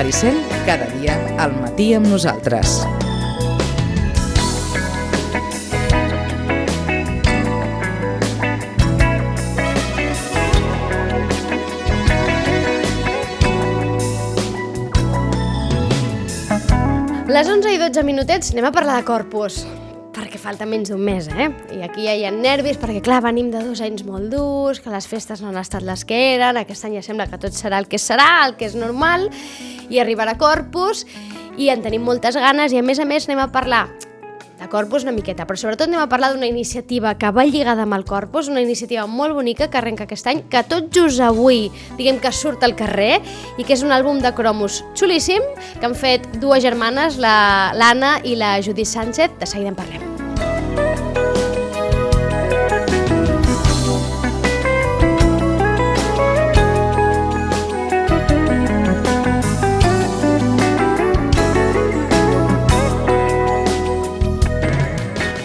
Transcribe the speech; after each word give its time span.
Maricel, 0.00 0.32
cada 0.64 0.86
dia 0.96 1.12
al 1.36 1.52
matí 1.60 1.90
amb 1.92 2.06
nosaltres. 2.08 2.78
Les 17.28 17.44
11 17.44 17.68
i 17.68 17.76
12 17.84 18.08
minutets 18.08 18.54
anem 18.56 18.70
a 18.70 18.72
parlar 18.72 19.02
de 19.02 19.04
corpus 19.04 19.66
perquè 20.14 20.40
falta 20.40 20.66
menys 20.66 20.90
d'un 20.90 21.02
mes, 21.04 21.28
eh? 21.30 21.48
I 21.76 21.82
aquí 21.86 22.04
ja 22.06 22.14
hi 22.18 22.24
ha 22.26 22.32
nervis, 22.34 22.78
perquè 22.82 23.02
clar, 23.04 23.20
venim 23.24 23.50
de 23.52 23.62
dos 23.64 23.82
anys 23.84 24.04
molt 24.06 24.30
durs, 24.32 24.82
que 24.82 24.92
les 24.92 25.06
festes 25.10 25.42
no 25.42 25.50
han 25.50 25.60
estat 25.60 25.86
les 25.86 26.04
que 26.04 26.18
eren, 26.34 26.58
aquest 26.60 26.88
any 26.88 26.98
ja 26.98 27.04
sembla 27.06 27.28
que 27.30 27.40
tot 27.40 27.56
serà 27.56 27.78
el 27.82 27.88
que 27.90 28.00
serà, 28.02 28.46
el 28.48 28.56
que 28.58 28.68
és 28.70 28.76
normal, 28.78 29.28
i 29.90 30.02
arribarà 30.02 30.36
Corpus, 30.40 31.06
i 31.60 31.70
en 31.70 31.82
tenim 31.84 32.02
moltes 32.06 32.38
ganes, 32.38 32.74
i 32.74 32.80
a 32.80 32.86
més 32.86 32.98
a 32.98 33.08
més 33.08 33.28
anem 33.28 33.44
a 33.46 33.50
parlar 33.54 33.86
de 34.60 34.68
Corpus 34.68 35.02
una 35.02 35.14
miqueta, 35.16 35.46
però 35.48 35.58
sobretot 35.58 35.88
anem 35.88 36.02
a 36.02 36.08
parlar 36.12 36.34
d'una 36.34 36.50
iniciativa 36.50 37.14
que 37.18 37.32
va 37.32 37.46
lligada 37.48 37.86
amb 37.86 37.96
el 37.96 38.04
Corpus, 38.04 38.50
una 38.52 38.60
iniciativa 38.60 39.06
molt 39.08 39.34
bonica 39.34 39.70
que 39.72 39.80
arrenca 39.80 40.04
aquest 40.04 40.28
any, 40.30 40.44
que 40.52 40.62
tot 40.68 40.92
just 40.94 41.24
avui, 41.24 41.70
diguem 41.96 42.20
que 42.20 42.32
surt 42.32 42.62
al 42.66 42.76
carrer, 42.76 43.18
i 43.56 43.64
que 43.64 43.74
és 43.74 43.84
un 43.86 43.96
àlbum 43.96 44.20
de 44.20 44.34
cromos 44.36 44.82
xulíssim, 44.94 45.44
que 45.80 45.88
han 45.88 45.96
fet 45.96 46.28
dues 46.44 46.62
germanes, 46.62 47.18
l'Anna 47.18 48.16
la, 48.20 48.24
i 48.24 48.36
la 48.36 48.58
Judit 48.60 48.88
Sánchez, 48.88 49.40
de 49.40 49.48
seguida 49.48 49.72
en 49.72 49.80
parlem. 49.80 50.09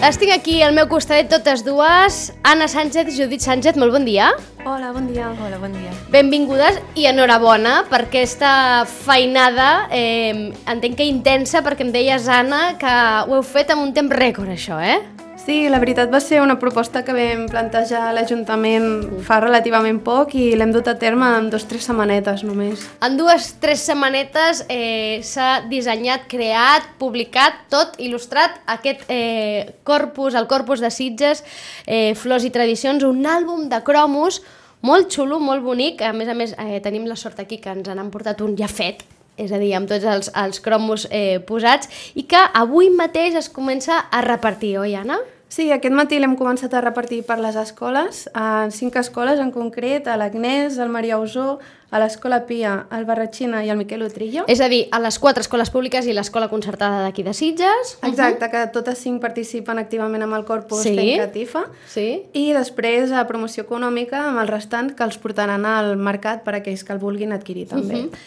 Les 0.06 0.14
tinc 0.22 0.30
aquí 0.30 0.60
al 0.62 0.70
meu 0.70 0.86
costat 0.86 1.26
totes 1.26 1.64
dues, 1.66 2.16
Anna 2.46 2.68
Sánchez 2.70 3.08
i 3.10 3.14
Judit 3.16 3.42
Sánchez, 3.42 3.74
molt 3.74 3.90
bon 3.90 4.04
dia. 4.06 4.28
Hola, 4.62 4.92
bon 4.94 5.08
dia. 5.10 5.32
Hola, 5.42 5.58
bon 5.58 5.74
dia. 5.74 5.90
Benvingudes 6.14 6.78
i 6.94 7.08
enhorabona 7.10 7.80
per 7.90 8.04
aquesta 8.04 8.84
feinada, 8.86 9.88
eh, 9.90 10.52
entenc 10.70 10.94
que 11.00 11.10
intensa, 11.10 11.64
perquè 11.66 11.82
em 11.82 11.90
deies, 11.90 12.30
Anna, 12.30 12.76
que 12.78 12.94
ho 13.26 13.34
heu 13.34 13.42
fet 13.42 13.74
amb 13.74 13.82
un 13.82 13.90
temps 13.98 14.14
rècord, 14.14 14.54
això, 14.54 14.78
eh? 14.78 15.00
Sí, 15.46 15.68
la 15.70 15.78
veritat 15.78 16.10
va 16.10 16.18
ser 16.18 16.40
una 16.42 16.56
proposta 16.58 17.04
que 17.06 17.14
vam 17.14 17.44
plantejar 17.46 18.00
a 18.08 18.14
l'Ajuntament 18.16 19.20
fa 19.22 19.36
relativament 19.44 20.00
poc 20.02 20.32
i 20.34 20.48
l'hem 20.58 20.72
dut 20.74 20.88
a 20.90 20.96
terme 20.98 21.28
en 21.38 21.46
dos 21.52 21.62
o 21.62 21.68
tres 21.70 21.84
setmanetes 21.86 22.42
només. 22.42 22.82
En 23.06 23.14
dues 23.14 23.52
tres 23.62 23.84
setmanetes 23.86 24.64
eh, 24.66 25.22
s'ha 25.22 25.60
dissenyat, 25.70 26.24
creat, 26.26 26.88
publicat, 26.98 27.60
tot 27.70 27.94
il·lustrat 28.02 28.58
aquest 28.74 29.04
eh, 29.06 29.76
corpus, 29.86 30.34
el 30.34 30.48
corpus 30.50 30.82
de 30.82 30.90
Sitges, 30.90 31.44
eh, 31.86 32.16
Flors 32.18 32.42
i 32.42 32.50
Tradicions, 32.50 33.06
un 33.06 33.22
àlbum 33.22 33.68
de 33.70 33.78
cromos 33.86 34.40
molt 34.82 35.14
xulo, 35.14 35.38
molt 35.38 35.62
bonic, 35.62 36.02
a 36.02 36.10
més 36.10 36.26
a 36.26 36.34
més 36.34 36.56
eh, 36.58 36.80
tenim 36.82 37.06
la 37.06 37.14
sort 37.14 37.38
aquí 37.38 37.60
que 37.62 37.70
ens 37.70 37.86
han 37.86 38.10
portat 38.10 38.42
un 38.42 38.58
ja 38.58 38.66
fet, 38.66 39.06
és 39.38 39.54
a 39.54 39.62
dir, 39.62 39.70
amb 39.78 39.86
tots 39.86 40.10
els, 40.10 40.34
els 40.42 40.58
cromos 40.58 41.06
eh, 41.14 41.38
posats, 41.46 41.86
i 42.18 42.26
que 42.26 42.42
avui 42.50 42.90
mateix 42.90 43.38
es 43.38 43.46
comença 43.46 44.08
a 44.10 44.26
repartir, 44.26 44.74
oi, 44.82 44.98
Anna? 44.98 45.22
Sí, 45.48 45.70
aquest 45.70 45.94
matí 45.94 46.18
l'hem 46.18 46.34
començat 46.36 46.72
a 46.74 46.80
repartir 46.82 47.22
per 47.26 47.38
les 47.38 47.54
escoles, 47.56 48.24
a 48.34 48.66
cinc 48.74 48.96
escoles 48.98 49.38
en 49.38 49.52
concret, 49.54 50.08
a 50.10 50.16
l'Agnès, 50.18 50.80
al 50.82 50.90
Maria 50.90 51.20
Usó, 51.22 51.60
a 51.90 52.00
l'Escola 52.02 52.40
Pia, 52.48 52.72
al 52.90 53.04
Barratxina 53.06 53.62
i 53.64 53.70
al 53.70 53.78
Miquel 53.78 54.02
Utrillo. 54.02 54.42
És 54.50 54.60
a 54.60 54.66
dir, 54.68 54.82
a 54.90 54.98
les 54.98 55.20
quatre 55.22 55.44
escoles 55.44 55.70
públiques 55.70 56.08
i 56.10 56.14
l'escola 56.16 56.48
concertada 56.50 57.04
d'aquí 57.04 57.22
de 57.22 57.32
Sitges. 57.32 57.96
Exacte, 58.02 58.44
uh 58.44 58.48
-huh. 58.48 58.50
que 58.50 58.72
totes 58.72 58.98
cinc 58.98 59.20
participen 59.20 59.78
activament 59.78 60.22
amb 60.22 60.34
el 60.34 60.44
corpus 60.44 60.82
sí. 60.82 60.96
fent 60.96 61.20
catifa. 61.20 61.64
Sí. 61.86 62.24
I 62.32 62.52
després 62.52 63.12
a 63.12 63.26
promoció 63.26 63.62
econòmica 63.62 64.28
amb 64.28 64.40
el 64.40 64.48
restant 64.48 64.96
que 64.96 65.04
els 65.04 65.18
portaran 65.18 65.64
al 65.64 65.96
mercat 65.96 66.42
per 66.42 66.54
a 66.54 66.56
aquells 66.58 66.82
que 66.82 66.92
el 66.92 66.98
vulguin 66.98 67.32
adquirir 67.32 67.68
també. 67.68 67.94
Uh 67.94 68.04
-huh. 68.10 68.18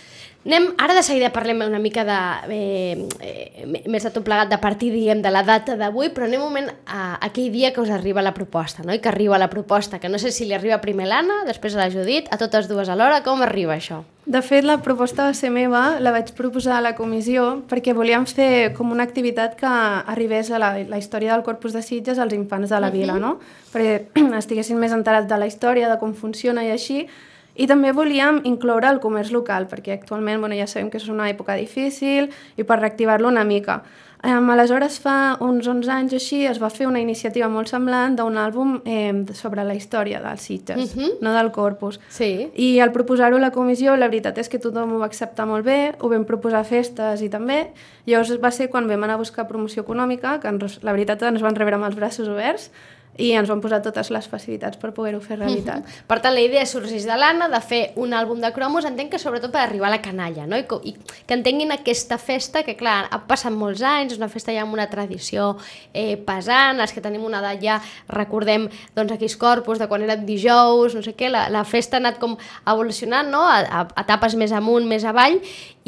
Anem, 0.46 0.70
ara 0.80 0.94
de 0.96 1.02
seguida 1.04 1.34
parlem 1.36 1.60
una 1.66 1.82
mica 1.84 2.06
de, 2.08 2.18
eh, 2.56 3.08
eh, 3.20 3.66
més 3.92 4.06
de 4.06 4.10
tot 4.10 4.24
plegat 4.24 4.48
de 4.48 4.58
partir, 4.58 4.88
diguem, 4.94 5.20
de 5.22 5.32
la 5.34 5.44
data 5.44 5.76
d'avui, 5.76 6.14
però 6.16 6.30
anem 6.30 6.40
un 6.40 6.48
moment 6.48 6.70
a, 6.86 7.18
a 7.18 7.28
aquell 7.28 7.52
dia 7.52 7.74
que 7.76 7.82
us 7.84 7.92
arriba 7.92 8.24
la 8.24 8.34
proposta, 8.34 8.86
no? 8.88 8.94
I 8.96 9.02
que 9.04 9.12
arriba 9.12 9.38
la 9.38 9.50
proposta, 9.52 10.00
que 10.00 10.08
no 10.08 10.18
sé 10.18 10.32
si 10.32 10.48
li 10.48 10.56
arriba 10.56 10.80
primer 10.80 11.10
l'Anna, 11.12 11.44
després 11.46 11.76
a 11.76 11.84
la 11.84 11.90
Judit, 11.92 12.32
a 12.32 12.40
totes 12.40 12.72
dues 12.72 12.88
alhora, 12.88 13.20
com 13.28 13.44
arriba 13.44 13.76
això? 13.76 14.00
De 14.26 14.40
fet, 14.46 14.64
la 14.64 14.80
proposta 14.80 15.28
va 15.28 15.36
ser 15.36 15.52
meva, 15.52 16.00
la 16.00 16.16
vaig 16.16 16.32
proposar 16.38 16.78
a 16.78 16.84
la 16.86 16.96
comissió 16.96 17.66
perquè 17.68 17.92
volíem 17.98 18.24
fer 18.30 18.72
com 18.78 18.94
una 18.96 19.04
activitat 19.04 19.58
que 19.60 19.68
arribés 19.68 20.52
a 20.52 20.60
la, 20.62 20.76
la 20.88 21.00
història 21.02 21.34
del 21.34 21.44
Corpus 21.44 21.76
de 21.76 21.84
Sitges 21.84 22.20
als 22.20 22.36
infants 22.38 22.70
de 22.70 22.80
la 22.80 22.92
vila, 22.94 23.16
-huh. 23.16 23.20
no? 23.20 23.40
Perquè 23.74 24.08
estiguessin 24.40 24.80
més 24.80 24.94
enterats 24.94 25.28
de 25.28 25.38
la 25.38 25.48
història, 25.48 25.90
de 25.90 26.00
com 26.00 26.14
funciona 26.14 26.64
i 26.64 26.72
així, 26.72 27.08
i 27.56 27.68
també 27.68 27.92
volíem 27.96 28.42
incloure 28.44 28.90
el 28.90 29.00
comerç 29.00 29.32
local, 29.32 29.68
perquè 29.72 29.96
actualment 29.96 30.40
bueno, 30.40 30.56
ja 30.56 30.68
sabem 30.68 30.90
que 30.90 30.98
és 31.02 31.10
una 31.10 31.30
època 31.30 31.56
difícil 31.60 32.30
i 32.58 32.64
per 32.64 32.80
reactivar-lo 32.80 33.28
una 33.28 33.44
mica. 33.44 33.82
Um, 34.20 34.50
aleshores, 34.52 34.98
fa 35.00 35.38
uns 35.40 35.68
11 35.72 35.92
anys 35.96 36.14
així, 36.18 36.42
es 36.44 36.58
va 36.60 36.68
fer 36.68 36.90
una 36.90 37.00
iniciativa 37.00 37.48
molt 37.48 37.70
semblant 37.72 38.18
d'un 38.18 38.36
àlbum 38.36 38.74
eh, 38.84 39.14
sobre 39.32 39.64
la 39.64 39.78
història 39.78 40.20
dels 40.20 40.44
Sitges, 40.44 40.76
uh 40.76 41.00
-huh. 41.00 41.12
no 41.22 41.32
del 41.32 41.52
Corpus. 41.56 42.02
Sí. 42.10 42.52
I 42.54 42.82
al 42.82 42.92
proposar-ho 42.92 43.38
a 43.38 43.40
la 43.40 43.52
comissió, 43.52 43.96
la 43.96 44.10
veritat 44.10 44.38
és 44.38 44.50
que 44.50 44.60
tothom 44.60 44.92
ho 44.92 45.00
va 45.00 45.06
acceptar 45.06 45.46
molt 45.46 45.64
bé, 45.64 45.96
ho 46.00 46.10
vam 46.10 46.26
proposar 46.26 46.66
festes 46.66 47.22
i 47.22 47.30
també. 47.30 47.72
Llavors 48.06 48.42
va 48.42 48.52
ser 48.52 48.70
quan 48.70 48.90
vam 48.90 49.04
anar 49.04 49.14
a 49.14 49.18
buscar 49.24 49.48
promoció 49.48 49.84
econòmica, 49.84 50.40
que 50.42 50.50
ens, 50.50 50.84
la 50.84 50.92
veritat 50.92 51.22
ens 51.24 51.42
van 51.42 51.56
rebre 51.56 51.76
amb 51.76 51.86
els 51.86 51.96
braços 51.96 52.28
oberts, 52.28 52.72
i 53.20 53.32
ens 53.36 53.50
van 53.52 53.60
posar 53.62 53.82
totes 53.84 54.10
les 54.14 54.28
facilitats 54.32 54.80
per 54.80 54.94
poder-ho 54.96 55.20
fer 55.20 55.38
realitat. 55.40 55.80
Mm 55.80 55.86
-hmm. 55.90 56.08
Per 56.08 56.20
tant, 56.22 56.34
la 56.34 56.42
idea 56.42 56.66
sorgeix 56.66 57.06
de 57.06 57.18
l'Anna 57.18 57.50
de 57.50 57.62
fer 57.62 57.92
un 57.96 58.14
àlbum 58.14 58.40
de 58.42 58.52
cromos, 58.54 58.86
entenc 58.86 59.12
que 59.12 59.20
sobretot 59.20 59.52
per 59.52 59.62
arribar 59.62 59.88
a 59.88 59.92
la 59.92 60.02
canalla, 60.02 60.48
no? 60.48 60.58
I, 60.58 60.66
i 60.84 60.96
que 61.26 61.34
entenguin 61.34 61.72
aquesta 61.72 62.18
festa, 62.18 62.64
que 62.64 62.76
clar, 62.76 63.08
ha 63.12 63.28
passat 63.28 63.52
molts 63.52 63.82
anys, 63.82 64.18
una 64.18 64.30
festa 64.30 64.52
ja 64.52 64.62
amb 64.62 64.74
una 64.74 64.90
tradició 64.90 65.58
eh, 65.94 66.18
pesant, 66.18 66.80
els 66.80 66.94
que 66.94 67.02
tenim 67.02 67.24
una 67.24 67.40
edat 67.40 67.62
ja 67.62 67.82
recordem 68.08 68.70
doncs, 68.96 69.12
aquells 69.12 69.38
corpus 69.38 69.80
de 69.80 69.88
quan 69.88 70.02
eren 70.02 70.26
dijous, 70.26 70.96
no 70.96 71.02
sé 71.02 71.14
què, 71.16 71.30
la, 71.30 71.50
la 71.50 71.64
festa 71.64 71.98
ha 71.98 72.00
anat 72.00 72.20
com 72.20 72.38
evolucionant, 72.66 73.30
no? 73.30 73.42
A, 73.42 73.60
a, 73.60 73.82
a 73.96 74.02
etapes 74.02 74.36
més 74.36 74.52
amunt, 74.52 74.86
més 74.88 75.04
avall, 75.04 75.40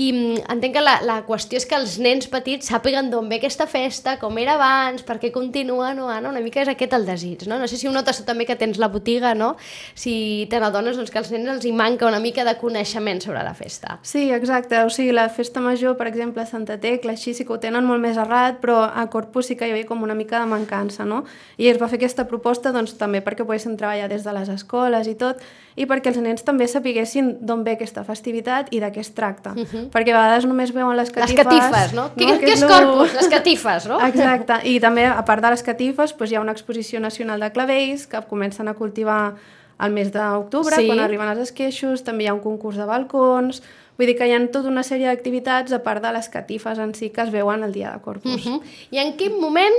i 0.01 0.11
mm, 0.13 0.45
entenc 0.49 0.75
que 0.77 0.81
la, 0.83 0.95
la 1.05 1.17
qüestió 1.27 1.59
és 1.59 1.67
que 1.67 1.77
els 1.77 1.97
nens 2.01 2.27
petits 2.31 2.71
sàpiguen 2.71 3.11
d'on 3.11 3.27
ve 3.29 3.37
aquesta 3.41 3.67
festa, 3.69 4.15
com 4.21 4.37
era 4.41 4.55
abans, 4.57 5.03
per 5.05 5.17
què 5.21 5.31
continua, 5.35 5.91
no, 5.97 6.07
Anna? 6.09 6.31
Una 6.31 6.41
mica 6.43 6.61
és 6.63 6.71
aquest 6.71 6.95
el 6.97 7.05
desig, 7.05 7.20
no? 7.47 7.59
No 7.59 7.67
sé 7.67 7.77
si 7.77 7.87
ho 7.87 7.93
notes 7.93 8.21
també 8.27 8.45
que 8.49 8.57
tens 8.59 8.79
la 8.81 8.89
botiga, 8.91 9.33
no? 9.37 9.55
Si 9.95 10.47
te 10.51 10.59
n'adones 10.61 10.97
doncs, 10.97 11.11
que 11.11 11.21
als 11.21 11.31
nens 11.33 11.49
els 11.49 11.65
hi 11.65 11.73
manca 11.75 12.07
una 12.09 12.19
mica 12.19 12.45
de 12.47 12.55
coneixement 12.59 13.21
sobre 13.23 13.43
la 13.43 13.53
festa. 13.57 13.99
Sí, 14.01 14.29
exacte. 14.31 14.79
O 14.85 14.89
sigui, 14.89 15.11
la 15.15 15.27
festa 15.29 15.61
major, 15.63 15.97
per 15.97 16.07
exemple, 16.09 16.43
a 16.43 16.49
Santa 16.49 16.79
Tecla, 16.81 17.15
així 17.15 17.33
sí 17.37 17.45
que 17.45 17.53
ho 17.55 17.59
tenen 17.61 17.85
molt 17.87 18.03
més 18.03 18.19
errat, 18.21 18.59
però 18.63 18.81
a 18.85 19.07
Corpus 19.13 19.51
sí 19.51 19.57
que 19.59 19.69
hi 19.69 19.75
havia 19.75 19.89
com 19.89 20.03
una 20.03 20.15
mica 20.17 20.39
de 20.39 20.49
mancança, 20.49 21.05
no? 21.05 21.23
I 21.57 21.71
es 21.71 21.81
va 21.81 21.89
fer 21.91 22.01
aquesta 22.01 22.27
proposta 22.29 22.73
doncs, 22.75 22.97
també 22.99 23.21
perquè 23.25 23.45
poguessin 23.45 23.77
treballar 23.77 24.09
des 24.11 24.25
de 24.27 24.35
les 24.35 24.49
escoles 24.49 25.07
i 25.07 25.15
tot, 25.19 25.41
i 25.75 25.87
perquè 25.87 26.11
els 26.11 26.19
nens 26.23 26.43
també 26.43 26.67
sapiguessin 26.67 27.37
d'on 27.41 27.63
ve 27.63 27.75
aquesta 27.77 28.03
festivitat 28.07 28.71
i 28.75 28.81
de 28.83 28.91
què 28.91 28.99
es 28.99 29.13
tracta. 29.13 29.53
Uh 29.55 29.63
-huh. 29.63 29.89
Perquè 29.93 30.11
a 30.11 30.19
vegades 30.19 30.45
només 30.45 30.73
veuen 30.73 30.97
les 30.97 31.11
catifes... 31.11 31.37
Les 31.37 31.45
catifes, 31.45 31.93
no? 31.93 32.01
no? 32.03 32.09
Què, 32.15 32.39
què 32.39 32.53
és, 32.53 32.61
és 32.61 32.67
Corpus? 32.67 33.13
Les 33.13 33.27
catifes, 33.27 33.87
no? 33.87 33.99
Exacte. 34.07 34.53
I 34.63 34.79
també, 34.79 35.05
a 35.05 35.23
part 35.25 35.41
de 35.41 35.49
les 35.49 35.63
catifes, 35.63 36.15
doncs, 36.17 36.31
hi 36.31 36.35
ha 36.35 36.41
una 36.41 36.51
exposició 36.51 36.99
nacional 36.99 37.39
de 37.39 37.51
clavells 37.51 38.07
que 38.07 38.21
comencen 38.29 38.67
a 38.67 38.73
cultivar 38.73 39.35
al 39.81 39.91
mes 39.91 40.11
d'octubre, 40.11 40.75
sí. 40.75 40.85
quan 40.85 40.99
arriben 40.99 41.27
els 41.27 41.39
esqueixos, 41.39 42.03
també 42.03 42.23
hi 42.23 42.27
ha 42.27 42.33
un 42.33 42.43
concurs 42.43 42.77
de 42.77 42.85
balcons, 42.85 43.63
vull 43.97 44.07
dir 44.07 44.15
que 44.17 44.27
hi 44.27 44.35
ha 44.35 44.39
tota 44.53 44.69
una 44.69 44.83
sèrie 44.83 45.07
d'activitats 45.09 45.73
a 45.73 45.81
part 45.81 46.03
de 46.03 46.11
les 46.13 46.29
catifes 46.29 46.77
en 46.77 46.93
si 46.93 47.09
que 47.09 47.21
es 47.25 47.31
veuen 47.33 47.63
el 47.63 47.73
dia 47.73 47.91
de 47.91 47.99
Corpus. 48.01 48.45
Uh 48.45 48.53
-huh. 48.53 48.61
I 48.91 48.97
en 48.99 49.17
quin 49.17 49.39
moment 49.41 49.73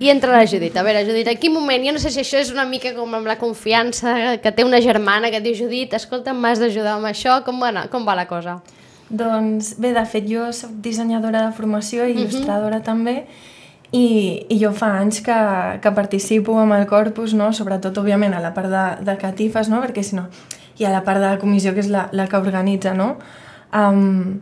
i 0.00 0.08
entra 0.08 0.32
la 0.32 0.46
Judit. 0.48 0.74
A 0.76 0.82
veure, 0.82 1.04
Judit, 1.04 1.28
en 1.28 1.38
quin 1.38 1.52
moment? 1.52 1.84
Jo 1.84 1.92
no 1.92 2.00
sé 2.02 2.10
si 2.10 2.22
això 2.22 2.40
és 2.40 2.50
una 2.50 2.64
mica 2.64 2.94
com 2.96 3.12
amb 3.14 3.28
la 3.28 3.36
confiança 3.38 4.38
que 4.42 4.52
té 4.56 4.64
una 4.64 4.80
germana 4.80 5.30
que 5.30 5.38
et 5.38 5.44
diu 5.44 5.54
Judit, 5.54 5.94
escolta, 5.94 6.32
m'has 6.34 6.62
d'ajudar 6.62 6.96
amb 6.96 7.10
això, 7.10 7.42
com 7.44 7.60
va, 7.60 7.86
com 7.92 8.08
va 8.08 8.16
la 8.16 8.26
cosa? 8.26 8.58
Doncs 9.10 9.74
bé, 9.78 9.92
de 9.92 10.04
fet 10.08 10.26
jo 10.30 10.48
soc 10.56 10.72
dissenyadora 10.80 11.44
de 11.46 11.54
formació 11.54 12.06
i 12.06 12.14
il·lustradora 12.14 12.78
uh 12.78 12.80
-huh. 12.80 12.84
també 12.84 13.26
i, 13.92 14.46
i 14.48 14.58
jo 14.58 14.72
fa 14.72 14.98
anys 15.00 15.20
que, 15.20 15.38
que 15.82 15.92
participo 15.92 16.58
amb 16.58 16.72
el 16.72 16.86
corpus, 16.86 17.34
no? 17.34 17.52
sobretot 17.52 17.98
òbviament 17.98 18.34
a 18.34 18.40
la 18.40 18.54
part 18.54 18.70
de, 18.70 19.04
de 19.04 19.16
catifes, 19.18 19.68
no? 19.68 19.82
perquè 19.82 20.02
si 20.02 20.16
no 20.16 20.28
hi 20.78 20.86
ha 20.86 20.90
la 20.90 21.04
part 21.04 21.20
de 21.20 21.26
la 21.26 21.38
comissió 21.38 21.74
que 21.74 21.80
és 21.80 21.90
la, 21.92 22.08
la 22.12 22.26
que 22.26 22.38
organitza, 22.40 22.94
no? 22.94 23.18
Um, 23.72 24.40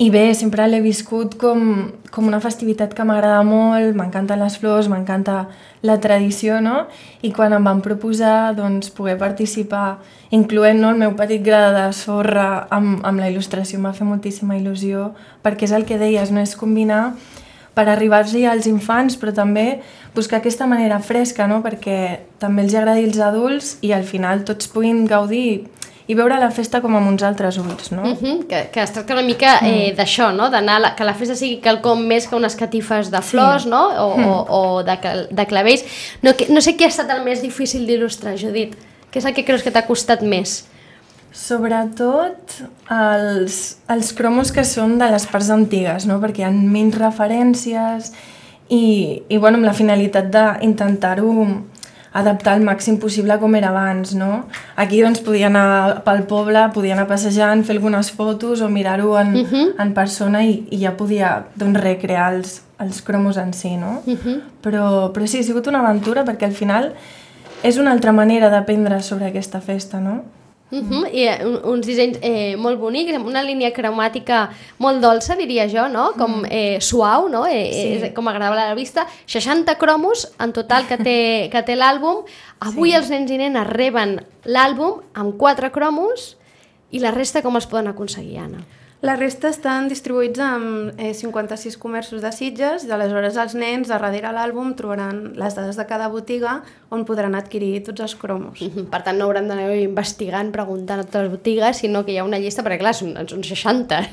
I 0.00 0.06
bé, 0.08 0.30
sempre 0.32 0.64
l'he 0.64 0.78
viscut 0.80 1.34
com, 1.36 1.90
com 2.08 2.24
una 2.24 2.38
festivitat 2.40 2.94
que 2.96 3.04
m'agrada 3.04 3.42
molt, 3.44 3.92
m'encanten 3.98 4.40
les 4.40 4.54
flors, 4.56 4.86
m'encanta 4.88 5.42
la 5.84 5.98
tradició, 6.00 6.56
no? 6.64 6.86
I 7.20 7.28
quan 7.36 7.52
em 7.52 7.66
van 7.68 7.82
proposar 7.84 8.54
doncs, 8.56 8.88
poder 8.96 9.18
participar, 9.20 9.98
incloent 10.32 10.80
no, 10.80 10.94
el 10.94 11.02
meu 11.02 11.12
petit 11.18 11.44
gra 11.44 11.66
de 11.74 11.82
sorra 11.92 12.46
amb, 12.72 13.02
amb 13.04 13.20
la 13.20 13.28
il·lustració, 13.28 13.76
em 13.76 13.90
va 13.90 13.92
fer 13.92 14.08
moltíssima 14.08 14.56
il·lusió, 14.56 15.10
perquè 15.44 15.68
és 15.68 15.76
el 15.76 15.84
que 15.84 16.00
deies, 16.00 16.32
no 16.32 16.40
és 16.40 16.56
combinar 16.56 17.10
per 17.76 17.84
arribar-los 17.92 18.32
als 18.48 18.70
infants, 18.72 19.18
però 19.20 19.34
també 19.36 19.82
buscar 20.16 20.40
aquesta 20.40 20.64
manera 20.66 21.02
fresca, 21.04 21.44
no? 21.44 21.60
perquè 21.60 21.98
també 22.40 22.64
els 22.64 22.72
agradi 22.72 23.04
als 23.04 23.20
adults 23.20 23.76
i 23.84 23.92
al 23.92 24.08
final 24.08 24.46
tots 24.48 24.72
puguin 24.72 25.04
gaudir 25.04 25.68
i 26.10 26.16
veure 26.18 26.40
la 26.42 26.50
festa 26.50 26.80
com 26.82 26.96
amb 26.98 27.06
uns 27.12 27.22
altres 27.26 27.58
ulls, 27.60 27.92
no? 27.94 28.02
Uh 28.02 28.16
-huh, 28.18 28.46
que, 28.50 28.64
que 28.72 28.82
es 28.82 28.92
tracta 28.92 29.14
una 29.14 29.22
mica 29.22 29.58
eh, 29.62 29.94
d'això, 29.96 30.32
no? 30.34 30.50
D'anar, 30.50 30.94
que 30.96 31.04
la 31.04 31.14
festa 31.14 31.36
sigui 31.36 31.60
quelcom 31.60 32.02
més 32.06 32.26
que 32.26 32.36
unes 32.36 32.56
catifes 32.56 33.10
de 33.10 33.20
flors, 33.22 33.62
sí. 33.62 33.68
no? 33.68 33.82
O, 34.04 34.16
mm. 34.16 34.24
o, 34.26 34.34
o 34.58 34.82
de, 34.82 34.98
de 35.30 35.46
clavells. 35.46 35.84
No, 36.22 36.34
que, 36.34 36.48
no 36.48 36.60
sé 36.60 36.76
què 36.76 36.84
ha 36.84 36.92
estat 36.94 37.10
el 37.10 37.22
més 37.24 37.42
difícil 37.42 37.86
d'il·lustrar, 37.86 38.36
Judit. 38.36 38.74
Què 39.10 39.18
és 39.18 39.24
el 39.24 39.34
que 39.34 39.44
creus 39.44 39.62
que 39.62 39.70
t'ha 39.70 39.86
costat 39.86 40.22
més? 40.22 40.64
Sobretot 41.32 42.56
els, 42.90 43.78
els 43.88 44.12
cromos 44.12 44.50
que 44.50 44.64
són 44.64 44.98
de 44.98 45.10
les 45.10 45.26
parts 45.30 45.50
antigues, 45.50 46.06
no? 46.06 46.18
perquè 46.18 46.42
hi 46.42 46.48
ha 46.48 46.50
menys 46.50 46.98
referències 46.98 48.10
i, 48.68 49.22
i 49.28 49.36
bueno, 49.38 49.58
amb 49.58 49.66
la 49.66 49.74
finalitat 49.74 50.26
d'intentar-ho 50.34 51.30
adaptar 52.12 52.56
al 52.56 52.64
màxim 52.66 52.98
possible 52.98 53.36
com 53.38 53.54
era 53.54 53.70
abans, 53.70 54.14
no? 54.18 54.46
Aquí 54.76 55.00
doncs 55.02 55.20
podia 55.22 55.46
anar 55.46 56.02
pel 56.06 56.24
poble, 56.30 56.64
podia 56.74 56.96
anar 56.96 57.06
passejant, 57.10 57.62
fer 57.66 57.76
algunes 57.76 58.10
fotos 58.10 58.64
o 58.66 58.68
mirar-ho 58.68 59.16
en, 59.18 59.36
uh 59.36 59.46
-huh. 59.46 59.68
en 59.78 59.94
persona 59.94 60.44
i, 60.44 60.66
i 60.70 60.80
ja 60.82 60.96
podia 60.96 61.46
doncs, 61.54 61.80
recrear 61.80 62.34
els, 62.34 62.62
els 62.78 63.02
cromos 63.02 63.36
en 63.36 63.52
si, 63.52 63.76
no? 63.76 64.02
Uh 64.06 64.18
-huh. 64.18 64.40
però, 64.62 65.12
però 65.12 65.26
sí, 65.26 65.38
ha 65.38 65.42
sigut 65.42 65.66
una 65.66 65.80
aventura 65.80 66.24
perquè 66.24 66.44
al 66.44 66.52
final 66.52 66.94
és 67.62 67.78
una 67.78 67.92
altra 67.92 68.12
manera 68.12 68.48
d'aprendre 68.48 69.02
sobre 69.02 69.26
aquesta 69.26 69.60
festa, 69.60 70.00
no? 70.00 70.24
Uh 70.70 70.78
-huh. 70.78 71.08
I 71.12 71.24
eh, 71.26 71.46
uns 71.64 71.86
dissenys 71.86 72.18
eh, 72.22 72.56
molt 72.56 72.78
bonics, 72.78 73.14
amb 73.14 73.26
una 73.26 73.42
línia 73.42 73.72
cromàtica 73.72 74.50
molt 74.78 75.00
dolça, 75.02 75.36
diria 75.36 75.68
jo, 75.68 75.88
no? 75.88 76.12
Com 76.16 76.44
eh, 76.48 76.80
suau, 76.80 77.28
no? 77.28 77.46
Eh, 77.46 77.70
sí. 77.72 78.04
és, 78.04 78.14
com 78.14 78.28
agradable 78.28 78.60
a 78.60 78.68
la 78.68 78.74
vista. 78.74 79.06
60 79.26 79.74
cromos 79.76 80.32
en 80.38 80.52
total 80.52 80.86
que 80.86 80.96
té, 80.96 81.48
que 81.52 81.62
té 81.62 81.76
l'àlbum. 81.76 82.24
Avui 82.60 82.90
sí. 82.90 82.96
els 82.96 83.10
nens 83.10 83.30
i 83.30 83.38
nenes 83.38 83.66
reben 83.66 84.20
l'àlbum 84.44 85.02
amb 85.14 85.36
4 85.36 85.70
cromos 85.72 86.36
i 86.90 86.98
la 86.98 87.10
resta 87.10 87.42
com 87.42 87.56
els 87.56 87.66
poden 87.66 87.88
aconseguir, 87.88 88.38
Anna? 88.38 88.64
La 89.00 89.14
resta 89.16 89.48
estan 89.48 89.86
distribuïts 89.88 90.42
en 90.44 90.64
eh, 91.00 91.14
56 91.16 91.78
comerços 91.80 92.20
de 92.20 92.28
Sitges 92.36 92.82
i 92.84 92.90
aleshores 92.92 93.38
els 93.40 93.54
nens 93.56 93.88
a 93.88 93.96
darrere 93.96 94.28
l'àlbum 94.36 94.74
trobaran 94.76 95.30
les 95.40 95.56
dades 95.56 95.78
de 95.80 95.86
cada 95.88 96.10
botiga 96.12 96.58
on 96.92 97.06
podran 97.08 97.32
adquirir 97.38 97.78
tots 97.86 98.02
els 98.04 98.14
cromos. 98.14 98.60
Mm 98.60 98.68
-hmm. 98.68 98.90
Per 98.90 99.02
tant, 99.02 99.16
no 99.16 99.24
hauran 99.24 99.48
d'anar 99.48 99.72
investigant, 99.74 100.50
preguntant 100.52 101.00
a 101.00 101.04
totes 101.04 101.22
les 101.22 101.30
botigues, 101.30 101.76
sinó 101.78 102.04
que 102.04 102.12
hi 102.12 102.18
ha 102.18 102.24
una 102.24 102.38
llista, 102.38 102.62
perquè 102.62 102.78
clar, 102.78 102.94
són, 102.94 103.16
són 103.26 103.42
60. 103.42 104.10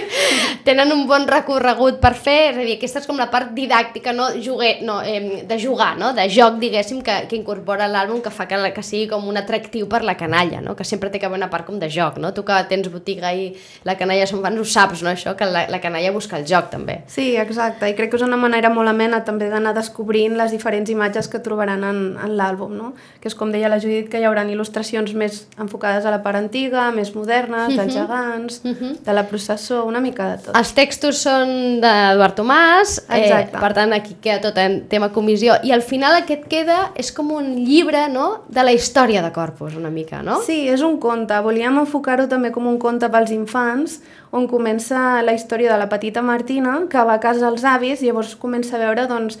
Tenen 0.64 0.92
un 0.92 1.06
bon 1.06 1.26
recorregut 1.26 2.00
per 2.00 2.14
fer, 2.14 2.52
és 2.52 2.56
a 2.56 2.64
dir, 2.64 2.76
aquesta 2.76 3.00
és 3.00 3.06
com 3.06 3.18
la 3.18 3.30
part 3.30 3.52
didàctica, 3.52 4.12
no, 4.12 4.30
juguer, 4.40 4.82
no 4.82 5.02
eh, 5.02 5.44
de 5.46 5.58
jugar, 5.58 5.98
no? 5.98 6.14
de 6.14 6.28
joc, 6.30 6.58
diguéssim, 6.58 7.02
que, 7.02 7.26
que 7.28 7.36
incorpora 7.36 7.86
l'àlbum, 7.88 8.22
que 8.22 8.30
fa 8.30 8.46
que, 8.46 8.72
que 8.72 8.82
sigui 8.82 9.08
com 9.08 9.28
un 9.28 9.36
atractiu 9.36 9.88
per 9.88 10.02
la 10.04 10.16
canalla, 10.16 10.60
no? 10.60 10.74
que 10.74 10.84
sempre 10.84 11.10
té 11.10 11.18
que 11.18 11.26
haver 11.26 11.38
una 11.38 11.50
part 11.50 11.66
com 11.66 11.78
de 11.78 11.90
joc. 11.90 12.16
No? 12.16 12.32
Tu 12.32 12.44
que 12.44 12.64
tens 12.68 12.88
botiga 12.88 13.34
i 13.34 13.54
la 13.84 13.96
canalla 13.96 14.21
ja 14.22 14.28
són 14.30 14.42
fans, 14.44 14.60
ho 14.60 14.64
saps, 14.64 15.02
no, 15.04 15.12
això, 15.12 15.34
que 15.38 15.48
la, 15.48 15.66
la 15.72 15.80
canalla 15.82 16.12
busca 16.14 16.38
el 16.38 16.46
joc, 16.48 16.70
també. 16.72 17.00
Sí, 17.10 17.32
exacte, 17.40 17.90
i 17.90 17.96
crec 17.98 18.12
que 18.12 18.20
és 18.20 18.24
una 18.26 18.38
manera 18.40 18.70
molt 18.72 18.90
amena 18.90 19.22
també 19.26 19.50
d'anar 19.52 19.74
descobrint 19.76 20.36
les 20.38 20.54
diferents 20.54 20.90
imatges 20.90 21.28
que 21.28 21.42
trobaran 21.44 21.84
en, 21.88 22.00
en 22.22 22.36
l'àlbum, 22.38 22.72
no? 22.78 22.92
Que 23.20 23.30
és 23.30 23.36
com 23.38 23.52
deia 23.52 23.70
la 23.72 23.80
Judit, 23.82 24.08
que 24.12 24.20
hi 24.20 24.26
haurà 24.28 24.44
il·lustracions 24.48 25.12
més 25.18 25.42
enfocades 25.60 26.06
a 26.06 26.12
la 26.14 26.20
part 26.24 26.38
antiga, 26.38 26.90
més 26.94 27.12
modernes, 27.14 27.68
uh 27.68 27.72
-huh. 27.72 27.80
dels 27.80 27.94
gegants, 27.94 28.60
uh 28.64 28.70
-huh. 28.70 28.92
de 29.04 29.12
la 29.12 29.24
processó, 29.28 29.84
una 29.84 30.00
mica 30.00 30.30
de 30.30 30.42
tot. 30.44 30.56
Els 30.56 30.72
textos 30.74 31.18
són 31.18 31.80
d'Eduard 31.80 32.36
Tomàs, 32.36 32.98
eh, 33.08 33.48
per 33.52 33.72
tant 33.74 33.92
aquí 33.92 34.16
queda 34.20 34.40
tot 34.40 34.58
en 34.58 34.88
tema 34.88 35.12
comissió, 35.12 35.54
i 35.62 35.72
al 35.72 35.82
final 35.82 36.14
aquest 36.16 36.46
queda, 36.48 36.92
és 36.94 37.12
com 37.12 37.30
un 37.32 37.64
llibre, 37.64 38.08
no?, 38.08 38.42
de 38.48 38.62
la 38.62 38.72
història 38.72 39.22
de 39.22 39.32
Corpus, 39.32 39.74
una 39.74 39.90
mica, 39.90 40.22
no? 40.22 40.40
Sí, 40.42 40.68
és 40.68 40.82
un 40.82 40.98
conte, 40.98 41.40
volíem 41.40 41.78
enfocar-ho 41.78 42.28
també 42.28 42.50
com 42.50 42.66
un 42.66 42.78
conte 42.78 43.08
pels 43.08 43.30
infants, 43.30 44.00
on 44.32 44.46
comença 44.48 45.22
la 45.22 45.34
història 45.36 45.72
de 45.72 45.78
la 45.78 45.88
petita 45.88 46.22
Martina, 46.22 46.78
que 46.90 47.04
va 47.04 47.18
a 47.18 47.20
casa 47.20 47.48
als 47.48 47.64
avis, 47.64 48.02
i 48.02 48.10
llavors 48.10 48.34
comença 48.36 48.76
a 48.76 48.82
veure 48.82 49.06
doncs, 49.10 49.38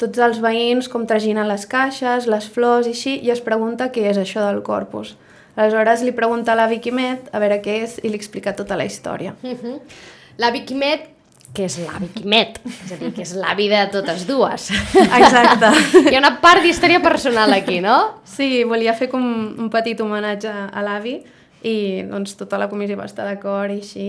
tots 0.00 0.18
els 0.18 0.40
veïns 0.40 0.88
com 0.88 1.04
traginen 1.06 1.48
les 1.48 1.66
caixes, 1.68 2.26
les 2.26 2.48
flors 2.48 2.88
i 2.88 2.94
així, 2.96 3.18
i 3.20 3.30
es 3.34 3.42
pregunta 3.44 3.90
què 3.92 4.06
és 4.10 4.18
això 4.20 4.46
del 4.46 4.62
corpus. 4.64 5.16
Aleshores 5.56 6.04
li 6.06 6.12
pregunta 6.16 6.54
a 6.54 6.56
l'avi 6.56 6.78
Quimet 6.80 7.28
a 7.34 7.40
veure 7.42 7.60
què 7.60 7.82
és 7.84 7.98
i 8.00 8.08
li 8.08 8.16
explica 8.16 8.54
tota 8.56 8.78
la 8.80 8.86
història. 8.88 9.34
Uh 9.42 9.50
-huh. 9.50 9.80
L'avi 10.38 10.64
Quimet 10.64 11.08
que 11.52 11.64
és 11.66 11.78
l'avi 11.82 12.08
Quimet, 12.14 12.60
és 12.64 12.92
a 12.92 12.96
dir, 12.96 13.10
que 13.14 13.22
és 13.22 13.32
l'avi 13.34 13.68
de 13.68 13.80
totes 13.92 14.26
dues. 14.28 14.70
Exacte. 14.94 15.70
Hi 16.10 16.14
ha 16.14 16.22
una 16.22 16.36
part 16.40 16.62
d'història 16.62 17.00
personal 17.02 17.52
aquí, 17.52 17.80
no? 17.80 18.22
Sí, 18.24 18.62
volia 18.64 18.94
fer 18.94 19.08
com 19.08 19.24
un 19.58 19.70
petit 19.72 20.00
homenatge 20.00 20.48
a 20.48 20.84
l'avi, 20.86 21.18
i 21.62 22.02
doncs 22.08 22.36
tota 22.40 22.58
la 22.60 22.70
comissió 22.70 22.96
va 22.96 23.08
estar 23.08 23.26
d'acord 23.28 23.74
i 23.74 23.80
així, 23.82 24.06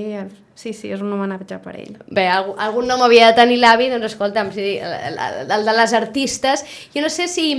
sí, 0.55 0.71
sí, 0.73 0.91
és 0.91 1.01
un 1.03 1.11
homenatge 1.11 1.57
per 1.63 1.75
ell. 1.79 1.97
Bé, 2.07 2.27
algun, 2.31 2.55
algun 2.59 2.87
nom 2.87 3.03
havia 3.03 3.31
de 3.31 3.39
tenir 3.41 3.59
l'avi, 3.59 3.89
doncs 3.91 4.13
escolta'm, 4.13 4.53
sí, 4.55 4.77
el, 4.79 5.19
el 5.43 5.67
de 5.67 5.75
les 5.75 5.97
artistes, 5.97 6.63
jo 6.95 7.03
no 7.03 7.11
sé 7.11 7.27
si 7.31 7.51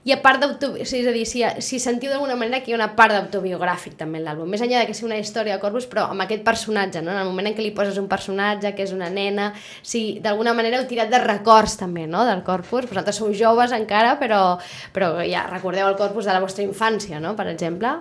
i 0.00 0.14
a 0.14 0.16
part 0.22 0.40
d'autobiogràfic, 0.40 1.02
és 1.02 1.08
a 1.10 1.12
dir, 1.12 1.26
si, 1.28 1.42
si 1.60 1.78
sentiu 1.82 2.08
d'alguna 2.08 2.36
manera 2.40 2.62
que 2.64 2.70
hi 2.70 2.74
ha 2.74 2.78
una 2.78 2.88
part 2.96 3.12
d'autobiogràfic 3.12 3.98
també 4.00 4.20
en 4.20 4.24
l'àlbum, 4.24 4.48
més 4.48 4.62
enllà 4.64 4.80
de 4.80 4.88
que 4.88 4.94
sigui 4.96 5.10
una 5.10 5.18
història 5.20 5.58
de 5.58 5.60
Corpus, 5.60 5.84
però 5.90 6.06
amb 6.08 6.24
aquest 6.24 6.40
personatge, 6.46 7.02
no? 7.04 7.12
en 7.12 7.20
el 7.20 7.28
moment 7.28 7.50
en 7.50 7.56
què 7.58 7.66
li 7.66 7.74
poses 7.76 7.98
un 8.00 8.08
personatge 8.08 8.72
que 8.76 8.86
és 8.86 8.94
una 8.96 9.10
nena, 9.12 9.50
si 9.82 10.16
d'alguna 10.24 10.54
manera 10.56 10.80
heu 10.80 10.88
tirat 10.88 11.12
de 11.12 11.20
records 11.20 11.76
també 11.82 12.06
no? 12.08 12.24
del 12.24 12.40
Corpus, 12.46 12.88
vosaltres 12.88 13.20
sou 13.20 13.34
joves 13.36 13.76
encara, 13.76 14.16
però, 14.22 14.56
però 14.96 15.12
ja 15.20 15.44
recordeu 15.52 15.90
el 15.90 16.00
Corpus 16.00 16.24
de 16.24 16.32
la 16.32 16.40
vostra 16.40 16.64
infància, 16.64 17.20
no? 17.20 17.36
per 17.36 17.50
exemple. 17.52 17.98